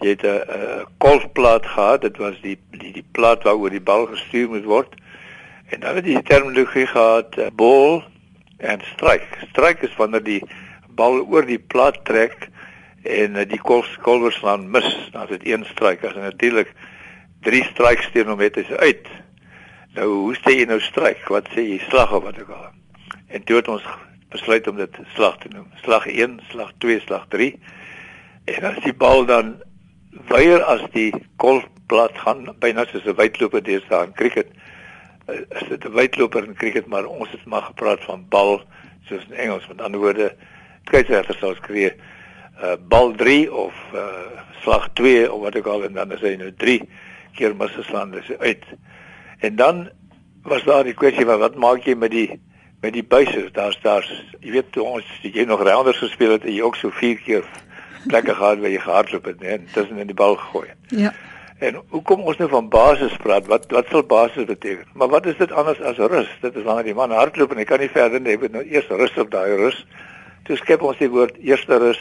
Jy 0.00 0.16
het 0.16 0.24
'n 0.24 0.86
golfplaat 0.98 1.66
gehad, 1.66 2.00
dit 2.00 2.16
was 2.16 2.40
die 2.42 2.58
die 2.70 2.92
die 2.92 3.06
plaat 3.12 3.42
waaroor 3.42 3.70
die 3.70 3.86
bal 3.92 4.06
gestuur 4.06 4.48
moet 4.48 4.64
word. 4.64 4.94
En 5.70 5.80
dan 5.80 5.96
het 5.96 6.06
jy 6.06 6.14
die 6.14 6.28
terminologie 6.28 6.86
gehad 6.86 7.36
ball 7.54 8.04
en 8.58 8.80
strike. 8.94 9.46
Strike 9.50 9.86
is 9.86 9.96
wanneer 9.96 10.22
die 10.22 10.42
bal 10.88 11.20
oor 11.24 11.46
die 11.46 11.58
plaat 11.58 12.04
trek 12.04 12.49
en 13.02 13.36
uh, 13.36 13.46
die 13.48 13.60
kolwers 13.60 14.36
slaan 14.36 14.70
mis, 14.70 14.88
dan 15.12 15.22
is 15.22 15.38
dit 15.38 15.46
een 15.52 15.64
stryk. 15.64 16.04
As 16.04 16.14
natuurlik 16.14 16.72
drie 17.40 17.64
stryks 17.64 18.10
teen 18.12 18.28
hom 18.28 18.40
het 18.40 18.58
hy 18.60 18.66
uit. 18.76 19.08
Nou 19.96 20.08
hoe 20.08 20.36
sê 20.38 20.54
jy 20.58 20.66
nou 20.68 20.80
stryk? 20.84 21.24
Wat 21.32 21.48
sê 21.54 21.64
jy 21.64 21.78
slag 21.88 22.12
of 22.12 22.26
wat 22.26 22.40
ook 22.40 22.52
al? 22.54 22.68
En 23.30 23.44
toe 23.44 23.56
het 23.56 23.68
ons 23.68 23.86
besluit 24.30 24.68
om 24.68 24.76
dit 24.76 24.98
slag 25.14 25.38
te 25.42 25.48
noem. 25.50 25.66
Slag 25.82 26.06
1, 26.06 26.38
slag 26.50 26.72
2, 26.78 27.00
slag 27.06 27.26
3. 27.32 27.50
En 28.54 28.68
as 28.70 28.78
die 28.84 28.94
bal 28.94 29.24
dan 29.26 29.56
weier 30.30 30.62
as 30.66 30.82
die 30.94 31.10
golfblad 31.42 32.18
gaan 32.22 32.46
byna 32.62 32.86
soos 32.90 33.06
'n 33.06 33.16
wydloper 33.18 33.62
deesdae 33.62 34.06
in 34.06 34.14
cricket. 34.14 34.48
Eh, 35.26 35.40
is 35.60 35.68
dit 35.68 35.84
'n 35.84 35.92
wydloper 35.92 36.44
in 36.44 36.54
cricket, 36.54 36.86
maar 36.86 37.04
ons 37.04 37.30
het 37.30 37.44
maar 37.44 37.62
gepraat 37.62 38.04
van 38.04 38.28
bal 38.28 38.62
soos 39.08 39.26
in 39.28 39.36
Engels. 39.36 39.68
Met 39.68 39.80
ander 39.80 40.00
woorde, 40.00 40.34
skeieregters 40.84 41.38
sal 41.38 41.54
skree 41.54 41.94
uh, 42.62 42.76
bal 42.88 43.14
3 43.16 43.52
of 43.52 43.74
uh, 43.94 44.02
slag 44.62 44.88
2 44.92 45.32
of 45.32 45.40
wat 45.40 45.56
ook 45.56 45.66
al 45.66 45.84
en 45.84 45.92
dan 45.92 46.12
is 46.12 46.20
hy 46.20 46.34
nou 46.40 46.52
3 46.56 46.82
keer 47.34 47.56
misgeslaan 47.56 48.10
dis 48.10 48.30
uit. 48.38 48.64
En 49.38 49.56
dan 49.56 49.88
was 50.42 50.64
daar 50.64 50.84
die 50.84 50.96
kwessie 50.96 51.26
van 51.26 51.38
wat 51.38 51.56
maak 51.56 51.84
jy 51.84 51.94
met 51.94 52.10
die 52.10 52.40
met 52.80 52.92
die 52.96 53.04
buise? 53.04 53.48
Daar's 53.52 53.78
daar's 53.82 54.08
jy 54.40 54.52
weet 54.56 54.72
toe 54.72 54.84
ons 54.84 55.08
jy 55.22 55.44
nog 55.44 55.62
rounders 55.62 56.00
gespeel 56.00 56.36
het 56.36 56.44
en 56.44 56.54
jy 56.54 56.62
ook 56.64 56.76
so 56.76 56.90
4 56.90 57.24
keer 57.24 57.44
plekke 58.08 58.34
gehad 58.34 58.60
waar 58.60 58.72
jy 58.72 58.80
gehardloop 58.80 59.24
het 59.24 59.42
en 59.42 59.66
tussen 59.72 59.98
in 59.98 60.08
die 60.08 60.16
bal 60.16 60.36
gegooi. 60.36 60.68
Ja. 60.88 61.12
En 61.60 61.82
hoe 61.88 62.02
kom 62.02 62.22
ons 62.24 62.38
nou 62.40 62.48
van 62.48 62.68
basis 62.72 63.16
praat? 63.20 63.46
Wat 63.46 63.66
wat 63.74 63.90
sal 63.92 64.02
basis 64.08 64.48
beteken? 64.48 64.86
Maar 64.92 65.08
wat 65.08 65.26
is 65.26 65.36
dit 65.36 65.52
anders 65.52 65.80
as 65.80 65.96
rus? 65.96 66.30
Dit 66.40 66.56
is 66.56 66.64
wanneer 66.64 66.88
die 66.88 66.96
man 66.96 67.12
hardloop 67.12 67.52
en 67.52 67.60
hy 67.60 67.66
kan 67.68 67.82
nie 67.84 67.92
verder 67.92 68.20
nie, 68.20 68.32
hy 68.32 68.40
moet 68.40 68.54
nou 68.56 68.64
eers 68.64 68.88
rus 68.88 69.18
op 69.20 69.28
daai 69.30 69.56
rus. 69.60 69.84
Toe 70.48 70.56
skep 70.56 70.82
ons 70.82 70.96
die 70.98 71.10
woord 71.12 71.36
eerste 71.44 71.76
rus 71.78 72.00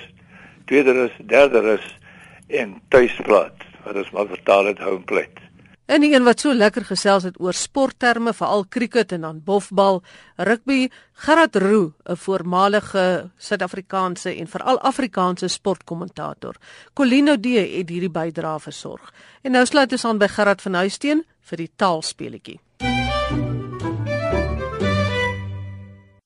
tweede 0.70 0.94
rus, 0.94 1.18
derde 1.26 1.62
rus 1.66 1.86
en 2.62 2.78
tuisplaat 2.94 3.68
wat 3.86 4.02
ons 4.04 4.12
maar 4.14 4.28
vertaal 4.30 4.70
het 4.70 4.82
home 4.86 5.06
plate. 5.10 5.50
En 5.90 6.04
een 6.06 6.22
wat 6.24 6.44
so 6.44 6.54
lekker 6.54 6.86
gesels 6.86 7.26
het 7.26 7.40
oor 7.42 7.54
sportterme, 7.58 8.34
veral 8.38 8.68
cricket 8.70 9.12
en 9.16 9.24
dan 9.26 9.40
bofbal, 9.46 10.04
rugby, 10.38 10.90
Gerard 11.26 11.56
Roo, 11.56 11.94
'n 12.06 12.16
voormalige 12.16 13.32
Suid-Afrikaanse 13.38 14.36
en 14.36 14.48
veral 14.48 14.80
Afrikaanse 14.80 15.48
sportkommentator. 15.48 16.56
Colino 16.94 17.36
D 17.40 17.46
het 17.46 17.90
hierdie 17.90 18.10
bydrae 18.10 18.60
versorg. 18.60 19.14
En 19.42 19.52
nou 19.52 19.66
sluit 19.66 19.92
ons 19.92 20.06
aan 20.06 20.18
by 20.18 20.28
Gerard 20.28 20.62
van 20.62 20.74
Huisteen 20.74 21.26
vir 21.42 21.58
die 21.58 21.72
taalspeletjie. 21.76 22.60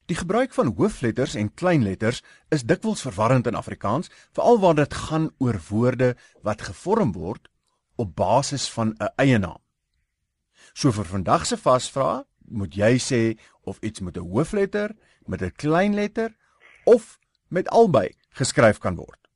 Die 0.05 0.15
gebruik 0.15 0.53
van 0.53 0.73
hoofletters 0.75 1.35
en 1.35 1.53
kleinletters 1.53 2.21
is 2.51 2.65
dikwels 2.67 3.01
verwarrend 3.01 3.47
in 3.47 3.55
Afrikaans, 3.55 4.09
veral 4.35 4.59
wanneer 4.59 4.83
dit 4.83 4.93
gaan 4.93 5.29
oor 5.37 5.59
woorde 5.69 6.15
wat 6.43 6.61
gevorm 6.61 7.13
word 7.15 7.47
op 7.95 8.15
basis 8.15 8.69
van 8.69 8.95
'n 8.99 9.11
eie 9.15 9.37
naam. 9.37 9.61
So 10.73 10.91
vir 10.91 11.05
vandag 11.05 11.45
se 11.45 11.57
vasvraag, 11.57 12.23
moet 12.47 12.75
jy 12.75 12.97
sê 12.99 13.39
of 13.63 13.77
iets 13.79 13.99
met 13.99 14.17
'n 14.17 14.27
hoofletter, 14.27 14.95
met 15.25 15.41
'n 15.41 15.51
kleinletter 15.55 16.35
of 16.83 17.19
met 17.47 17.69
albei 17.69 18.15
geskryf 18.29 18.77
kan 18.77 18.95
word. 18.95 19.29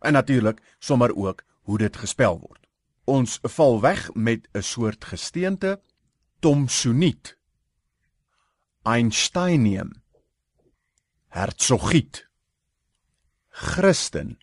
En 0.00 0.12
natuurlik 0.12 0.62
sommer 0.78 1.16
ook 1.16 1.42
hoe 1.62 1.78
dit 1.78 1.96
gespel 1.96 2.38
word. 2.38 2.66
Ons 3.04 3.38
val 3.42 3.80
weg 3.80 4.14
met 4.14 4.48
'n 4.52 4.62
soort 4.62 5.04
gesteente 5.04 5.80
Thomsoniet. 6.40 7.36
Einsteinium 8.82 9.90
Hertsogiet. 11.28 12.26
Christen. 13.48 14.38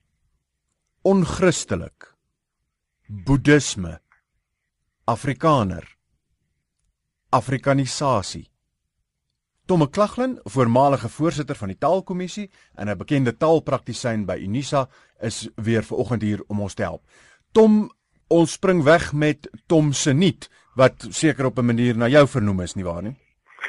Onchristelik. 1.02 2.16
Boeddhisme. 3.08 4.00
Afrikaner. 5.06 5.98
Afrikanisasie. 7.30 8.54
Tomme 9.66 9.90
Klaglin, 9.90 10.40
voormalige 10.44 11.10
voorsitter 11.10 11.56
van 11.56 11.72
die 11.72 11.78
Taalkommissie 11.78 12.50
en 12.76 12.90
'n 12.90 12.98
bekende 12.98 13.38
taalpraktisyn 13.38 14.26
by 14.26 14.36
Unisa, 14.44 14.90
is 15.22 15.50
weer 15.56 15.84
vanoggend 15.84 16.22
hier 16.22 16.44
om 16.48 16.62
ons 16.62 16.74
te 16.74 16.84
help. 16.84 17.04
Tom, 17.52 17.92
ons 18.28 18.52
spring 18.52 18.84
weg 18.84 19.14
met 19.14 19.50
Tom 19.68 19.94
se 19.94 20.14
nuut 20.14 20.50
wat 20.76 21.08
seker 21.10 21.46
op 21.46 21.58
'n 21.58 21.66
manier 21.66 21.98
na 21.98 22.08
jou 22.08 22.28
vernoem 22.28 22.62
is, 22.62 22.74
nie 22.76 22.84
waar 22.84 23.02
nie? 23.02 23.16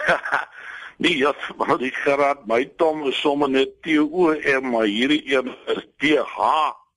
Nee, 0.96 1.16
ja, 1.16 1.34
maar 1.56 1.78
die 1.78 1.92
geraad 1.92 2.46
my 2.46 2.64
Tom 2.76 3.06
is 3.06 3.20
sommer 3.20 3.50
net 3.50 3.82
T 3.82 3.98
O 3.98 4.32
M, 4.60 4.70
maar 4.70 4.86
hierdie 4.86 5.36
een 5.36 5.54
is 5.66 5.86
T 5.96 6.16
H 6.18 6.38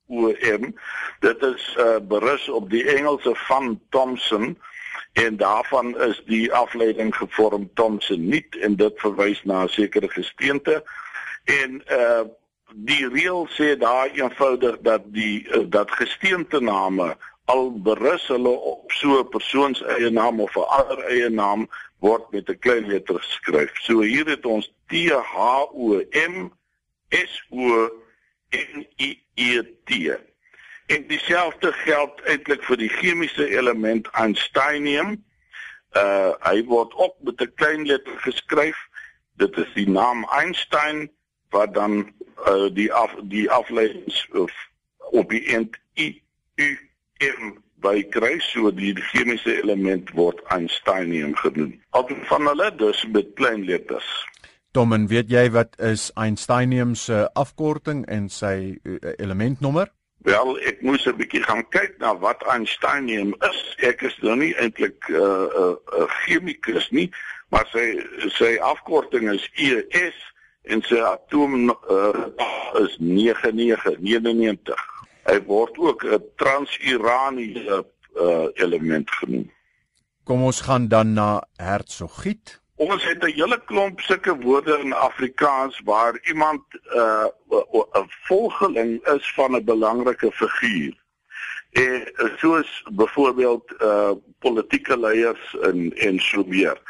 O 0.07 0.31
M. 0.59 0.73
Dit 1.19 1.41
is 1.43 1.75
uh, 1.79 1.97
berus 2.01 2.49
op 2.49 2.69
die 2.69 2.83
Engelse 2.83 3.35
van 3.35 3.81
Thomson 3.89 4.57
en 5.13 5.37
daarvan 5.37 5.99
is 5.99 6.21
die 6.25 6.53
afleiding 6.53 7.15
gevorm 7.15 7.69
Thomson 7.73 8.27
nie 8.27 8.45
en 8.61 8.75
dit 8.75 8.99
verwys 9.01 9.43
na 9.43 9.63
'n 9.63 9.69
sekere 9.69 10.09
gesteente 10.09 10.83
en 11.43 11.81
uh 11.91 12.25
die 12.73 13.07
reël 13.07 13.47
sê 13.47 13.77
daar 13.79 14.09
eenvoudig 14.11 14.77
dat 14.81 15.01
die 15.05 15.47
uh, 15.47 15.63
dat 15.65 15.91
gesteente 15.91 16.59
name 16.61 17.17
al 17.47 17.71
berus 17.81 18.27
hulle 18.27 18.49
op 18.49 18.91
so 18.91 19.19
'n 19.19 19.29
persoon 19.29 19.75
se 19.75 19.85
eie 19.85 20.09
naam 20.09 20.39
of 20.39 20.55
'n 20.55 20.67
ander 20.79 20.99
eie 21.07 21.29
naam 21.29 21.69
word 21.99 22.31
met 22.31 22.49
'n 22.49 22.59
klein 22.59 22.87
letter 22.87 23.19
geskryf. 23.19 23.71
So 23.81 24.01
hier 24.01 24.25
het 24.25 24.45
ons 24.45 24.73
T 24.87 24.93
H 25.09 25.35
O 25.73 26.01
M 26.11 26.51
S 27.09 27.45
O 27.49 27.89
N 28.49 28.87
I 28.97 29.23
E 29.35 29.61
T. 29.85 29.91
En 30.87 31.07
dieselfde 31.07 31.71
geld 31.71 32.21
eintlik 32.21 32.63
vir 32.63 32.77
die 32.77 32.89
chemiese 32.89 33.47
element 33.47 34.07
Einsteinium. 34.07 35.23
Uh 35.95 36.33
hy 36.39 36.63
word 36.63 36.93
ook 36.93 37.15
met 37.19 37.41
'n 37.41 37.53
klein 37.55 37.85
letter 37.85 38.19
geskryf. 38.19 38.77
Dit 39.35 39.57
is 39.57 39.73
die 39.73 39.89
naam 39.89 40.23
Einstein 40.23 41.11
wat 41.49 41.73
dan 41.73 42.13
uh 42.47 42.67
die 42.73 42.93
af 42.93 43.15
die 43.23 43.51
afleidings 43.51 44.27
of 44.31 44.51
op 44.97 45.29
die 45.29 45.45
end 45.45 45.77
I 45.95 46.21
U 46.55 46.86
M 47.19 47.57
by 47.81 48.01
kry 48.13 48.37
so 48.41 48.71
die 48.73 48.95
chemiese 49.11 49.59
element 49.61 50.09
word 50.17 50.41
einsteinium 50.53 51.35
genoem. 51.41 51.75
Al 51.93 52.09
van 52.29 52.49
hulle 52.49 52.71
dus 52.77 53.05
met 53.13 53.29
klein 53.35 53.65
letters. 53.65 54.07
Tom, 54.71 54.93
en 54.93 55.07
weet 55.09 55.29
jy 55.33 55.47
wat 55.53 55.77
is 55.81 56.09
einsteinium 56.15 56.95
se 56.95 57.23
afkorting 57.33 58.05
en 58.13 58.27
sy 58.29 58.77
uh, 58.83 58.97
elementnommer? 59.17 59.89
Wel, 60.27 60.57
ek 60.69 60.81
moes 60.81 61.05
'n 61.07 61.15
bietjie 61.17 61.43
gaan 61.45 61.63
kyk 61.69 61.95
na 62.01 62.11
wat 62.17 62.43
einsteinium 62.51 63.35
is. 63.47 63.61
Ek 63.85 64.01
is 64.01 64.17
nou 64.25 64.35
nie 64.35 64.53
eintlik 64.57 64.97
'n 65.09 65.15
uh, 65.15 65.21
'n 65.21 65.61
uh, 65.61 66.01
uh, 66.01 66.09
chemikus 66.25 66.89
nie, 66.91 67.09
maar 67.49 67.65
sy 67.71 68.01
sy 68.35 68.57
afkorting 68.57 69.29
is 69.31 69.45
ES 69.55 70.17
en 70.73 70.81
sy 70.81 70.99
atoom 70.99 71.69
uh, 71.69 72.27
is 72.83 72.97
9999. 72.99 74.96
Hy 75.27 75.39
word 75.45 75.77
ook 75.77 76.03
'n 76.03 76.23
transuraniese 76.35 77.85
uh, 78.15 78.47
element 78.53 79.11
genoem. 79.11 79.51
Kom 80.23 80.43
ons 80.43 80.61
gaan 80.61 80.87
dan 80.87 81.13
na 81.13 81.43
hertsogiet. 81.55 82.61
Ons 82.75 83.03
het 83.03 83.23
'n 83.23 83.33
hele 83.33 83.59
klomp 83.65 83.99
sulke 83.99 84.37
woorde 84.37 84.79
in 84.79 84.93
Afrikaans 84.93 85.81
waar 85.83 86.19
iemand 86.23 86.61
'n 86.71 86.97
uh, 86.97 88.05
volgeling 88.27 89.05
is 89.05 89.33
van 89.33 89.55
'n 89.55 89.63
belangrike 89.63 90.31
figuur. 90.31 90.93
En 91.71 92.11
soos 92.37 92.83
byvoorbeeld 92.93 93.73
uh 93.81 94.11
politieke 94.39 94.99
leiers 94.99 95.55
en 95.61 95.93
en 95.95 96.19
so 96.19 96.43
meer. 96.47 96.81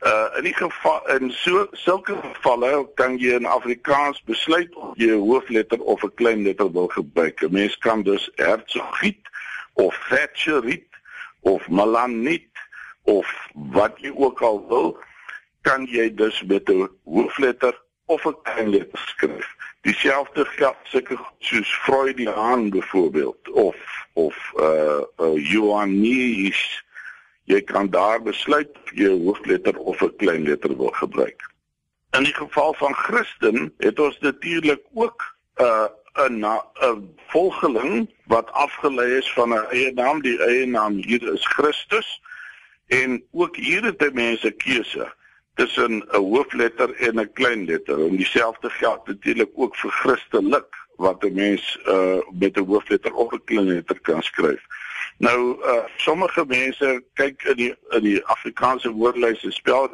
Uh 0.00 0.28
in 0.36 0.44
die 0.44 0.54
geval 0.54 1.08
in 1.08 1.30
so 1.30 1.66
sulke 1.72 2.16
gevalle 2.20 2.88
kan 2.94 3.16
jy 3.18 3.32
in 3.38 3.46
Afrikaans 3.48 4.20
besluit 4.28 4.74
of 4.74 4.92
jy 5.00 5.08
'n 5.14 5.24
hoofletter 5.24 5.80
of 5.80 6.04
'n 6.04 6.14
klein 6.14 6.42
letter 6.42 6.72
wil 6.72 6.88
gebruik. 6.88 7.40
'n 7.42 7.52
Mens 7.52 7.78
kan 7.78 8.02
dus 8.02 8.30
Herzogiet 8.34 9.24
of 9.72 10.06
Thatcheriet 10.08 10.88
of 11.40 11.68
Malaniet 11.68 12.52
of 13.02 13.48
wat 13.54 13.98
jy 14.00 14.12
ook 14.14 14.40
al 14.40 14.66
wil, 14.68 14.98
kan 15.62 15.86
jy 15.86 16.14
dus 16.14 16.42
met 16.42 16.68
'n 16.68 16.88
hoofletter 17.04 17.74
of 18.06 18.24
'n 18.24 18.36
klein 18.42 18.68
letter 18.68 18.98
skryf. 18.98 19.54
Dieselfde 19.80 20.44
geld 20.44 20.76
sulke 20.82 21.18
soos 21.38 21.74
Freudian 21.74 22.70
byvoorbeeld 22.70 23.48
of 23.50 23.76
of 24.12 24.52
uh, 24.56 25.00
uh 25.20 25.50
Johannes 25.50 26.84
jy 27.46 27.60
kan 27.62 27.90
daar 27.90 28.22
besluit 28.22 28.70
of 28.84 28.90
jy 28.94 29.10
'n 29.10 29.24
hoofletter 29.24 29.76
of 29.78 30.02
'n 30.02 30.16
klein 30.16 30.42
letter 30.42 30.76
wil 30.76 30.90
gebruik. 30.90 31.40
In 32.16 32.24
die 32.24 32.34
geval 32.34 32.74
van 32.74 32.94
Christen 32.94 33.72
het 33.78 33.98
ons 34.00 34.18
natuurlik 34.20 34.82
ook 34.94 35.22
'n 35.56 35.62
uh, 35.62 35.88
'n 36.28 36.44
'n 36.44 37.14
volgeling 37.26 38.10
wat 38.26 38.52
afgelei 38.52 39.16
is 39.16 39.32
van 39.32 39.48
'n 39.54 39.66
eie 39.70 39.92
naam, 39.92 40.22
die 40.22 40.38
eie 40.42 40.66
naam 40.66 40.92
hier 40.94 41.32
is 41.32 41.46
Christus 41.46 42.22
en 42.86 43.24
ook 43.32 43.56
hier 43.56 43.84
het 43.84 44.14
mense 44.14 44.50
keuse 44.50 45.14
tussen 45.54 45.92
'n 45.92 46.16
hoofletter 46.16 46.94
en 46.94 47.20
'n 47.20 47.32
klein 47.32 47.64
letter. 47.64 47.98
En 48.06 48.16
dieselfde 48.16 48.70
geld 48.70 49.06
natuurlik 49.06 49.50
ook 49.54 49.76
vir 49.76 49.90
Christelik 49.90 50.70
wat 50.96 51.24
'n 51.24 51.34
mens 51.34 51.78
uh, 51.86 52.18
met 52.32 52.56
'n 52.56 52.64
hoofletter 52.64 53.14
of 53.14 53.32
'n 53.32 53.44
klein 53.44 53.66
letter 53.66 54.00
kan 54.00 54.22
skryf. 54.22 54.62
Nou 55.18 55.56
uh 55.64 55.84
sommige 55.96 56.44
mense 56.46 57.02
kyk 57.14 57.42
in 57.42 57.56
die 57.56 57.74
in 57.96 58.02
die 58.04 58.18
Afrikaanse 58.24 58.90
woordlyse 58.92 59.50
spel 59.50 59.88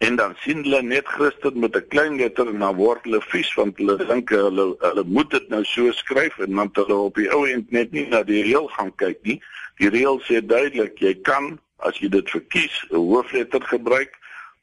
en 0.00 0.16
dan 0.16 0.32
sien 0.40 0.62
hulle 0.64 0.80
net 0.82 1.08
Christen 1.08 1.58
met 1.60 1.76
'n 1.76 1.88
klein 1.88 2.16
letter 2.16 2.48
en 2.48 2.58
dan 2.58 2.76
word 2.76 3.04
hulle 3.04 3.20
vies 3.20 3.54
want 3.54 3.76
hulle 3.76 3.96
dink 3.96 4.30
hulle 4.30 4.76
hulle 4.78 5.04
moet 5.06 5.30
dit 5.30 5.48
nou 5.48 5.64
so 5.64 5.92
skryf 5.92 6.38
en 6.38 6.54
dan 6.54 6.70
hulle 6.72 6.94
op 6.94 7.14
die 7.14 7.28
ou 7.28 7.44
end 7.48 7.70
net 7.70 7.92
nie 7.92 8.06
na 8.08 8.22
die 8.22 8.42
reël 8.42 8.68
gaan 8.68 8.94
kyk 8.96 9.18
nie. 9.22 9.42
Die 9.76 9.88
reël 9.88 10.20
sê 10.24 10.40
duidelik 10.40 10.96
jy 10.98 11.14
kan 11.20 11.58
as 11.76 12.00
jy 12.00 12.08
dit 12.08 12.30
verkies 12.30 12.84
'n 12.90 12.96
hoofletter 12.96 13.62
gebruik 13.62 14.16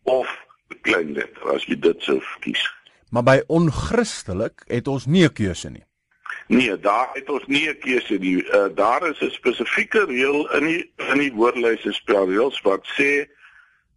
of 0.03 0.27
'n 0.69 0.81
klein 0.81 1.13
letter 1.13 1.53
as 1.53 1.65
jy 1.65 1.79
dit 1.79 2.01
sou 2.01 2.19
verkies. 2.21 2.65
Maar 3.09 3.23
by 3.23 3.41
onchristelik 3.47 4.63
het 4.67 4.87
ons 4.87 5.05
nie 5.05 5.23
'n 5.23 5.33
keuse 5.33 5.69
nie. 5.69 5.85
Nee, 6.47 6.79
daar 6.79 7.09
het 7.13 7.29
ons 7.29 7.45
nie 7.47 7.69
'n 7.69 7.79
keuse 7.79 8.17
nie. 8.17 8.43
Uh, 8.43 8.65
daar 8.75 9.09
is 9.09 9.19
'n 9.19 9.29
spesifieke 9.29 10.05
reël 10.05 10.53
in 10.53 10.65
die 10.65 10.93
in 10.95 11.17
die 11.17 11.33
woordlyse 11.33 11.91
spelreëls 11.91 12.61
wat 12.61 12.87
sê 12.97 13.27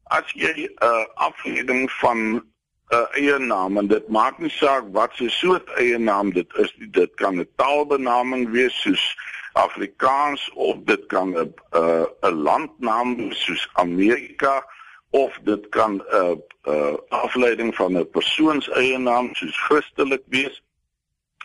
as 0.05 0.33
jy 0.35 0.55
'n 0.67 0.85
uh, 0.85 1.05
afleiding 1.15 1.91
van 1.91 2.19
'n 2.19 2.43
uh, 2.89 3.07
eie 3.11 3.39
naam 3.39 3.77
en 3.79 3.87
dit 3.87 4.09
maak 4.09 4.39
nie 4.39 4.51
saak 4.51 4.85
wat 4.93 5.11
se 5.15 5.29
soort 5.29 5.69
eie 5.71 5.99
naam 5.99 6.33
dit 6.33 6.55
is, 6.55 6.75
dit 6.79 7.15
kan 7.15 7.39
'n 7.39 7.49
taalbenaming 7.57 8.51
wees 8.51 8.81
soos 8.81 9.17
Afrikaans 9.53 10.51
of 10.55 10.77
dit 10.85 11.07
kan 11.07 11.29
'n 11.31 11.39
'n 11.39 11.55
uh, 11.79 12.05
landnaam 12.21 13.33
soos 13.33 13.69
Amerika 13.73 14.67
of 15.11 15.39
dit 15.43 15.69
kan 15.69 15.93
'n 15.95 16.03
uh, 16.13 16.35
uh, 16.75 16.95
afleiding 17.09 17.75
van 17.75 17.99
'n 17.99 18.11
persoons 18.11 18.71
eie 18.71 18.99
naam 18.99 19.35
soos 19.35 19.59
Christelik 19.59 20.23
wees 20.27 20.63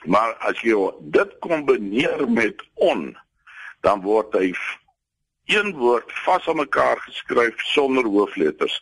Maar 0.06 0.34
as 0.46 0.62
jy 0.62 0.78
dit 1.14 1.38
kombineer 1.40 2.30
met 2.30 2.62
on, 2.74 3.18
dan 3.82 4.02
word 4.02 4.34
hy 4.34 4.54
een 5.46 5.74
woord 5.78 6.12
vas 6.26 6.48
aan 6.48 6.56
mekaar 6.56 6.98
geskryf 7.06 7.62
sonder 7.74 8.06
hoofletters. 8.06 8.82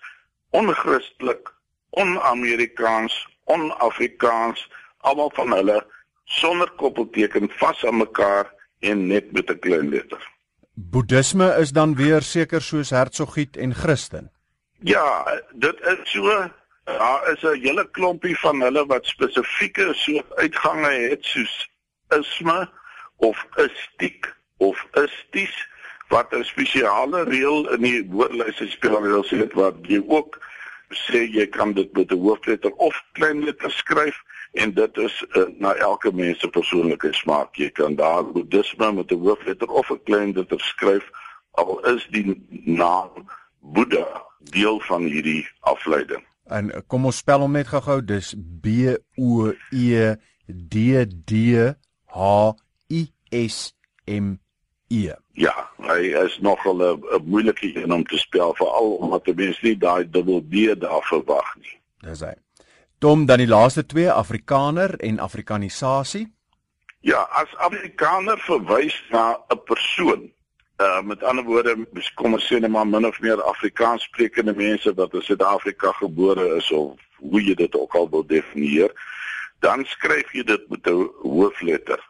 Onchristelik, 0.49 1.49
on-Amerikaans, 1.89 3.15
on-Afrikaans, 3.43 4.69
almal 4.97 5.31
van 5.36 5.51
hulle 5.51 5.79
sonder 6.25 6.71
koppelteken 6.79 7.49
vas 7.59 7.86
aan 7.86 7.97
mekaar 7.97 8.53
en 8.79 9.07
net 9.07 9.31
met 9.31 9.49
'n 9.49 9.59
klein 9.59 9.89
letter. 9.89 10.31
Boeddhisme 10.73 11.55
is 11.59 11.71
dan 11.71 11.95
weer 11.95 12.21
seker 12.21 12.62
soos 12.62 12.89
Hertsogiet 12.89 13.57
en 13.57 13.73
Christen. 13.73 14.31
Ja, 14.79 15.41
dit 15.53 15.79
is 15.81 16.12
so 16.12 16.49
Daar 16.84 17.32
is 17.32 17.41
'n 17.41 17.62
hele 17.62 17.89
klompie 17.91 18.39
van 18.39 18.62
hulle 18.62 18.86
wat 18.86 19.06
spesifieke 19.06 19.93
soort 19.93 20.36
uitgange 20.36 20.91
het 20.91 21.26
soos 21.26 21.69
isme 22.10 22.69
of 23.15 23.48
istiek 23.56 24.36
of 24.58 24.88
isties 24.91 25.67
wat 26.08 26.34
'n 26.36 26.43
spesiale 26.43 27.24
reël 27.24 27.69
in 27.69 27.82
die 27.82 28.08
woordlyse 28.10 28.67
spelreëls 28.69 29.30
het 29.30 29.54
wat 29.54 29.76
jy 29.82 30.04
ook 30.08 30.39
sê 30.89 31.24
jy 31.38 31.48
kan 31.48 31.74
dit 31.74 31.93
met 31.93 32.12
'n 32.12 32.19
hoofletter 32.19 32.72
of 32.72 33.04
klein 33.12 33.43
letter 33.43 33.72
skryf 33.72 34.22
en 34.52 34.74
dit 34.74 34.98
is 34.98 35.26
uh, 35.30 35.43
na 35.58 35.74
elke 35.74 36.12
mens 36.12 36.39
se 36.39 36.48
persoonlike 36.48 37.13
smaak. 37.13 37.56
Jy 37.56 37.69
kan 37.69 37.96
daar 37.96 38.32
boeddhisme 38.32 38.91
met 38.91 39.12
'n 39.12 39.24
hoofletter 39.24 39.67
of 39.67 39.89
'n 39.89 40.04
klein 40.04 40.34
letter 40.34 40.60
skryf 40.60 41.10
al 41.52 41.80
is 41.80 42.08
die 42.10 42.46
naam 42.65 43.10
Boeddha 43.60 44.24
deel 44.39 44.80
van 44.80 45.02
hierdie 45.02 45.48
afleiding 45.60 46.26
En 46.49 46.71
eh, 46.71 46.82
kom 46.88 47.06
ons 47.06 47.17
spel 47.17 47.39
hom 47.39 47.51
net 47.56 47.67
gou-gou. 47.71 48.01
Dis 48.01 48.34
B 48.38 48.95
O 49.17 49.51
E 49.71 50.15
D 50.47 51.06
D 51.08 51.73
H 52.13 52.53
I 52.89 53.03
S 53.32 53.73
M 54.08 54.36
E. 54.91 55.13
Ja, 55.34 55.53
hy 55.82 56.13
is 56.25 56.38
nogal 56.39 56.84
'n 56.84 57.23
moeilike 57.25 57.71
een 57.75 57.91
om 57.91 58.03
te 58.03 58.17
spel 58.17 58.53
veral 58.56 58.95
omdat 59.01 59.25
die 59.25 59.34
mens 59.34 59.62
nie 59.62 59.77
daai 59.77 60.10
dubbel 60.10 60.41
D 60.41 60.79
daar 60.79 61.01
verwag 61.01 61.56
nie. 61.56 61.79
Dis 62.01 62.19
hy. 62.19 62.34
Dom 62.99 63.25
dan 63.25 63.38
die 63.38 63.47
laaste 63.47 63.86
twee 63.86 64.12
Afrikaner 64.12 64.95
en 64.99 65.19
Afrikanisasie. 65.19 66.27
Ja, 66.99 67.27
as 67.36 67.56
Afrikaner 67.56 68.39
verwys 68.39 69.03
na 69.12 69.38
'n 69.49 69.60
persoon 69.65 70.32
Uh 70.77 71.01
met 71.01 71.23
ander 71.23 71.43
woorde, 71.43 71.75
kom 72.15 72.33
ons 72.33 72.45
sê 72.49 72.59
net 72.59 72.71
maar 72.71 72.88
min 72.88 73.05
of 73.05 73.19
meer 73.21 73.41
Afrikaans 73.41 74.03
sprekende 74.03 74.55
mense 74.57 74.93
wat 74.93 75.13
in 75.13 75.21
Suid-Afrika 75.21 75.91
gebore 75.91 76.55
is 76.55 76.71
of 76.71 76.99
hoe 77.17 77.41
jy 77.43 77.53
dit 77.55 77.75
ook 77.75 77.95
al 77.95 78.09
wil 78.09 78.25
definieer, 78.25 78.91
dan 79.59 79.86
skryf 79.86 80.33
jy 80.33 80.43
dit 80.43 80.69
met 80.69 80.88
'n 80.89 81.09
hoofletter. 81.21 82.01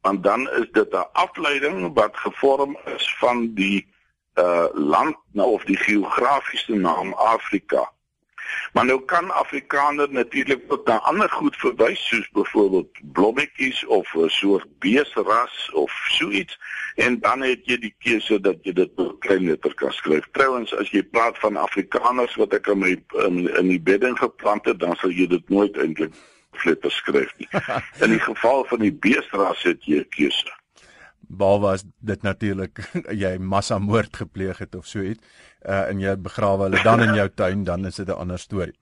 Want 0.00 0.22
dan 0.22 0.48
is 0.50 0.70
dit 0.72 0.94
'n 0.94 1.10
afleiding 1.12 1.94
wat 1.94 2.16
gevorm 2.16 2.78
is 2.96 3.16
van 3.18 3.54
die 3.54 3.86
uh 4.34 4.66
land 4.72 5.16
nou 5.32 5.50
of 5.52 5.64
die 5.64 5.76
geografiese 5.76 6.74
naam 6.74 7.12
Afrika. 7.12 7.92
Maar 8.72 8.84
nou 8.84 9.00
kan 9.04 9.30
Afrikaner 9.30 10.10
natuurlik 10.10 10.62
ook 10.68 10.86
na 10.86 10.98
ander 10.98 11.30
goed 11.30 11.56
verwys 11.56 12.06
soos 12.08 12.28
byvoorbeeld 12.32 12.88
blommetjies 13.12 13.86
of 13.86 14.14
'n 14.14 14.28
soort 14.28 14.66
beesras 14.78 15.70
of 15.72 15.92
so 16.08 16.30
iets 16.30 16.58
en 16.94 17.20
dan 17.20 17.42
het 17.42 17.60
jy 17.64 17.78
die 17.78 17.94
keuse 17.98 18.40
dat 18.40 18.56
jy 18.62 18.72
dit 18.72 18.90
op 18.94 19.20
klein 19.20 19.46
letter 19.46 19.74
kan 19.74 19.92
skryf. 19.92 20.28
Trouwens 20.32 20.74
as 20.76 20.90
jy 20.90 21.02
praat 21.02 21.38
van 21.38 21.56
Afrikaners 21.56 22.34
wat 22.34 22.52
ek 22.52 22.66
in 22.66 22.78
my 22.78 22.96
in, 23.26 23.56
in 23.56 23.68
die 23.68 23.80
bedding 23.80 24.18
geplant 24.18 24.64
het, 24.64 24.78
dan 24.78 24.96
sal 24.96 25.10
jy 25.10 25.26
dit 25.26 25.48
nooit 25.48 25.76
eintlik 25.76 26.14
letter 26.64 26.90
skryf 26.90 27.32
nie. 27.36 27.48
In 28.04 28.10
die 28.10 28.20
geval 28.20 28.64
van 28.64 28.78
die 28.78 28.92
beesras 28.92 29.62
het 29.62 29.84
jy 29.84 29.98
'n 29.98 30.08
keuse 30.08 30.61
behalwe 31.36 31.72
as 31.72 31.84
dit 31.98 32.22
natuurlik 32.22 32.80
jy 33.24 33.36
massa 33.38 33.78
moord 33.78 34.16
gepleeg 34.16 34.58
het 34.58 34.74
of 34.74 34.86
so 34.86 35.00
iets 35.00 35.20
uh 35.64 35.88
en 35.88 36.00
jy 36.00 36.16
begrawe 36.16 36.68
hulle 36.68 36.82
dan 36.82 37.02
in 37.02 37.14
jou 37.14 37.28
tuin 37.28 37.64
dan 37.64 37.86
is 37.86 37.96
dit 37.96 38.08
'n 38.08 38.20
ander 38.24 38.38
storie. 38.38 38.76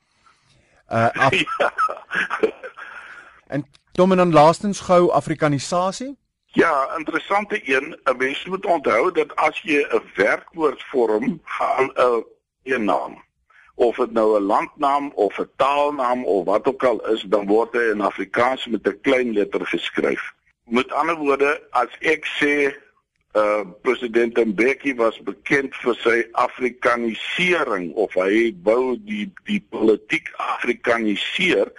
Uh 0.89 1.09
af, 1.13 1.33
en 3.55 3.67
Tom 3.93 4.11
en 4.11 4.17
dan 4.17 4.33
laastens 4.33 4.81
gou 4.81 5.11
Afrikanisasie? 5.11 6.17
Ja, 6.53 6.97
interessante 6.97 7.61
een. 7.65 7.99
'n 8.05 8.17
Mens 8.17 8.45
moet 8.45 8.67
onthou 8.67 9.13
dat 9.13 9.37
as 9.37 9.61
jy 9.63 9.87
'n 9.91 10.03
werkwoord 10.15 10.83
vorm 10.83 11.41
gaan 11.45 11.91
'n 11.95 12.25
een 12.63 12.85
naam 12.85 13.23
of 13.75 13.97
dit 13.97 14.13
nou 14.13 14.39
'n 14.39 14.43
landnaam 14.43 15.13
of 15.15 15.39
'n 15.39 15.51
taalnaam 15.57 16.25
of 16.25 16.45
wat 16.45 16.67
ook 16.67 16.85
al 16.85 17.07
is, 17.07 17.23
dan 17.23 17.47
word 17.47 17.73
hy 17.73 17.91
in 17.91 18.01
Afrikaans 18.01 18.67
met 18.67 18.87
'n 18.87 19.01
klein 19.01 19.33
letter 19.33 19.67
geskryf. 19.67 20.33
Met 20.64 20.92
ander 20.92 21.16
woorde, 21.16 21.61
as 21.70 21.92
ek 22.01 22.27
sê 22.38 22.55
uh 23.38 23.62
president 23.83 24.35
Mbeki 24.35 24.96
was 24.99 25.18
bekend 25.23 25.75
vir 25.85 25.94
sy 26.03 26.16
afrikanisering 26.42 27.92
of 27.94 28.16
hy 28.18 28.51
wou 28.66 28.96
die 29.07 29.29
die 29.46 29.61
politiek 29.70 30.33
afrikaniseer, 30.57 31.70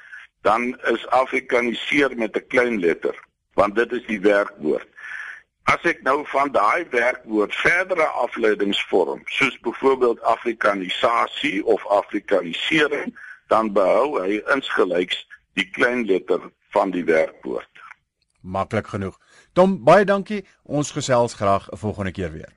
dan 0.48 0.72
is 0.94 1.04
afrikaniseer 1.08 2.16
met 2.16 2.36
'n 2.36 2.48
klein 2.48 2.80
letter 2.80 3.16
want 3.60 3.76
dit 3.76 3.92
is 3.92 4.06
die 4.08 4.20
werkwoord. 4.20 4.88
As 5.64 5.84
ek 5.84 6.02
nou 6.08 6.24
van 6.32 6.52
daai 6.52 6.88
werkwoord 6.90 7.56
verdere 7.56 8.08
afleidings 8.24 8.80
vorm, 8.90 9.22
soos 9.26 9.60
byvoorbeeld 9.60 10.22
afrikanisasie 10.22 11.66
of 11.66 11.86
afrikanisering, 11.88 13.12
dan 13.48 13.74
behou 13.76 14.18
hy 14.24 14.42
insgelyks 14.56 15.28
die 15.60 15.68
klein 15.76 16.06
letter 16.06 16.42
van 16.76 16.92
die 16.96 17.04
werkwoord. 17.06 17.71
Maklik 18.42 18.88
genoeg. 18.88 19.20
Tom, 19.54 19.84
baie 19.84 20.06
dankie. 20.06 20.46
Ons 20.64 20.92
gesels 20.92 21.34
graag 21.34 21.70
'n 21.72 21.78
volgende 21.78 22.12
keer 22.12 22.32
weer. 22.32 22.52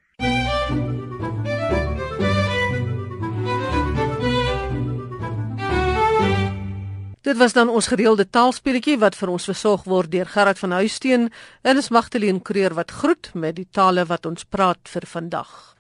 Dit 7.25 7.37
was 7.37 7.53
dan 7.53 7.69
ons 7.69 7.87
gereelde 7.87 8.31
taalspeletjie 8.31 8.99
wat 8.99 9.17
vir 9.17 9.29
ons 9.29 9.45
versorg 9.45 9.85
word 9.85 10.11
deur 10.13 10.27
Gerard 10.27 10.59
van 10.59 10.71
Huisteen 10.71 11.33
en 11.63 11.77
is 11.77 11.89
Magtleen 11.89 12.43
Creer 12.43 12.75
wat 12.75 12.91
groet 12.91 13.31
met 13.35 13.57
die 13.57 13.69
tale 13.71 14.05
wat 14.05 14.27
ons 14.27 14.45
praat 14.45 14.79
vir 14.89 15.07
vandag. 15.07 15.74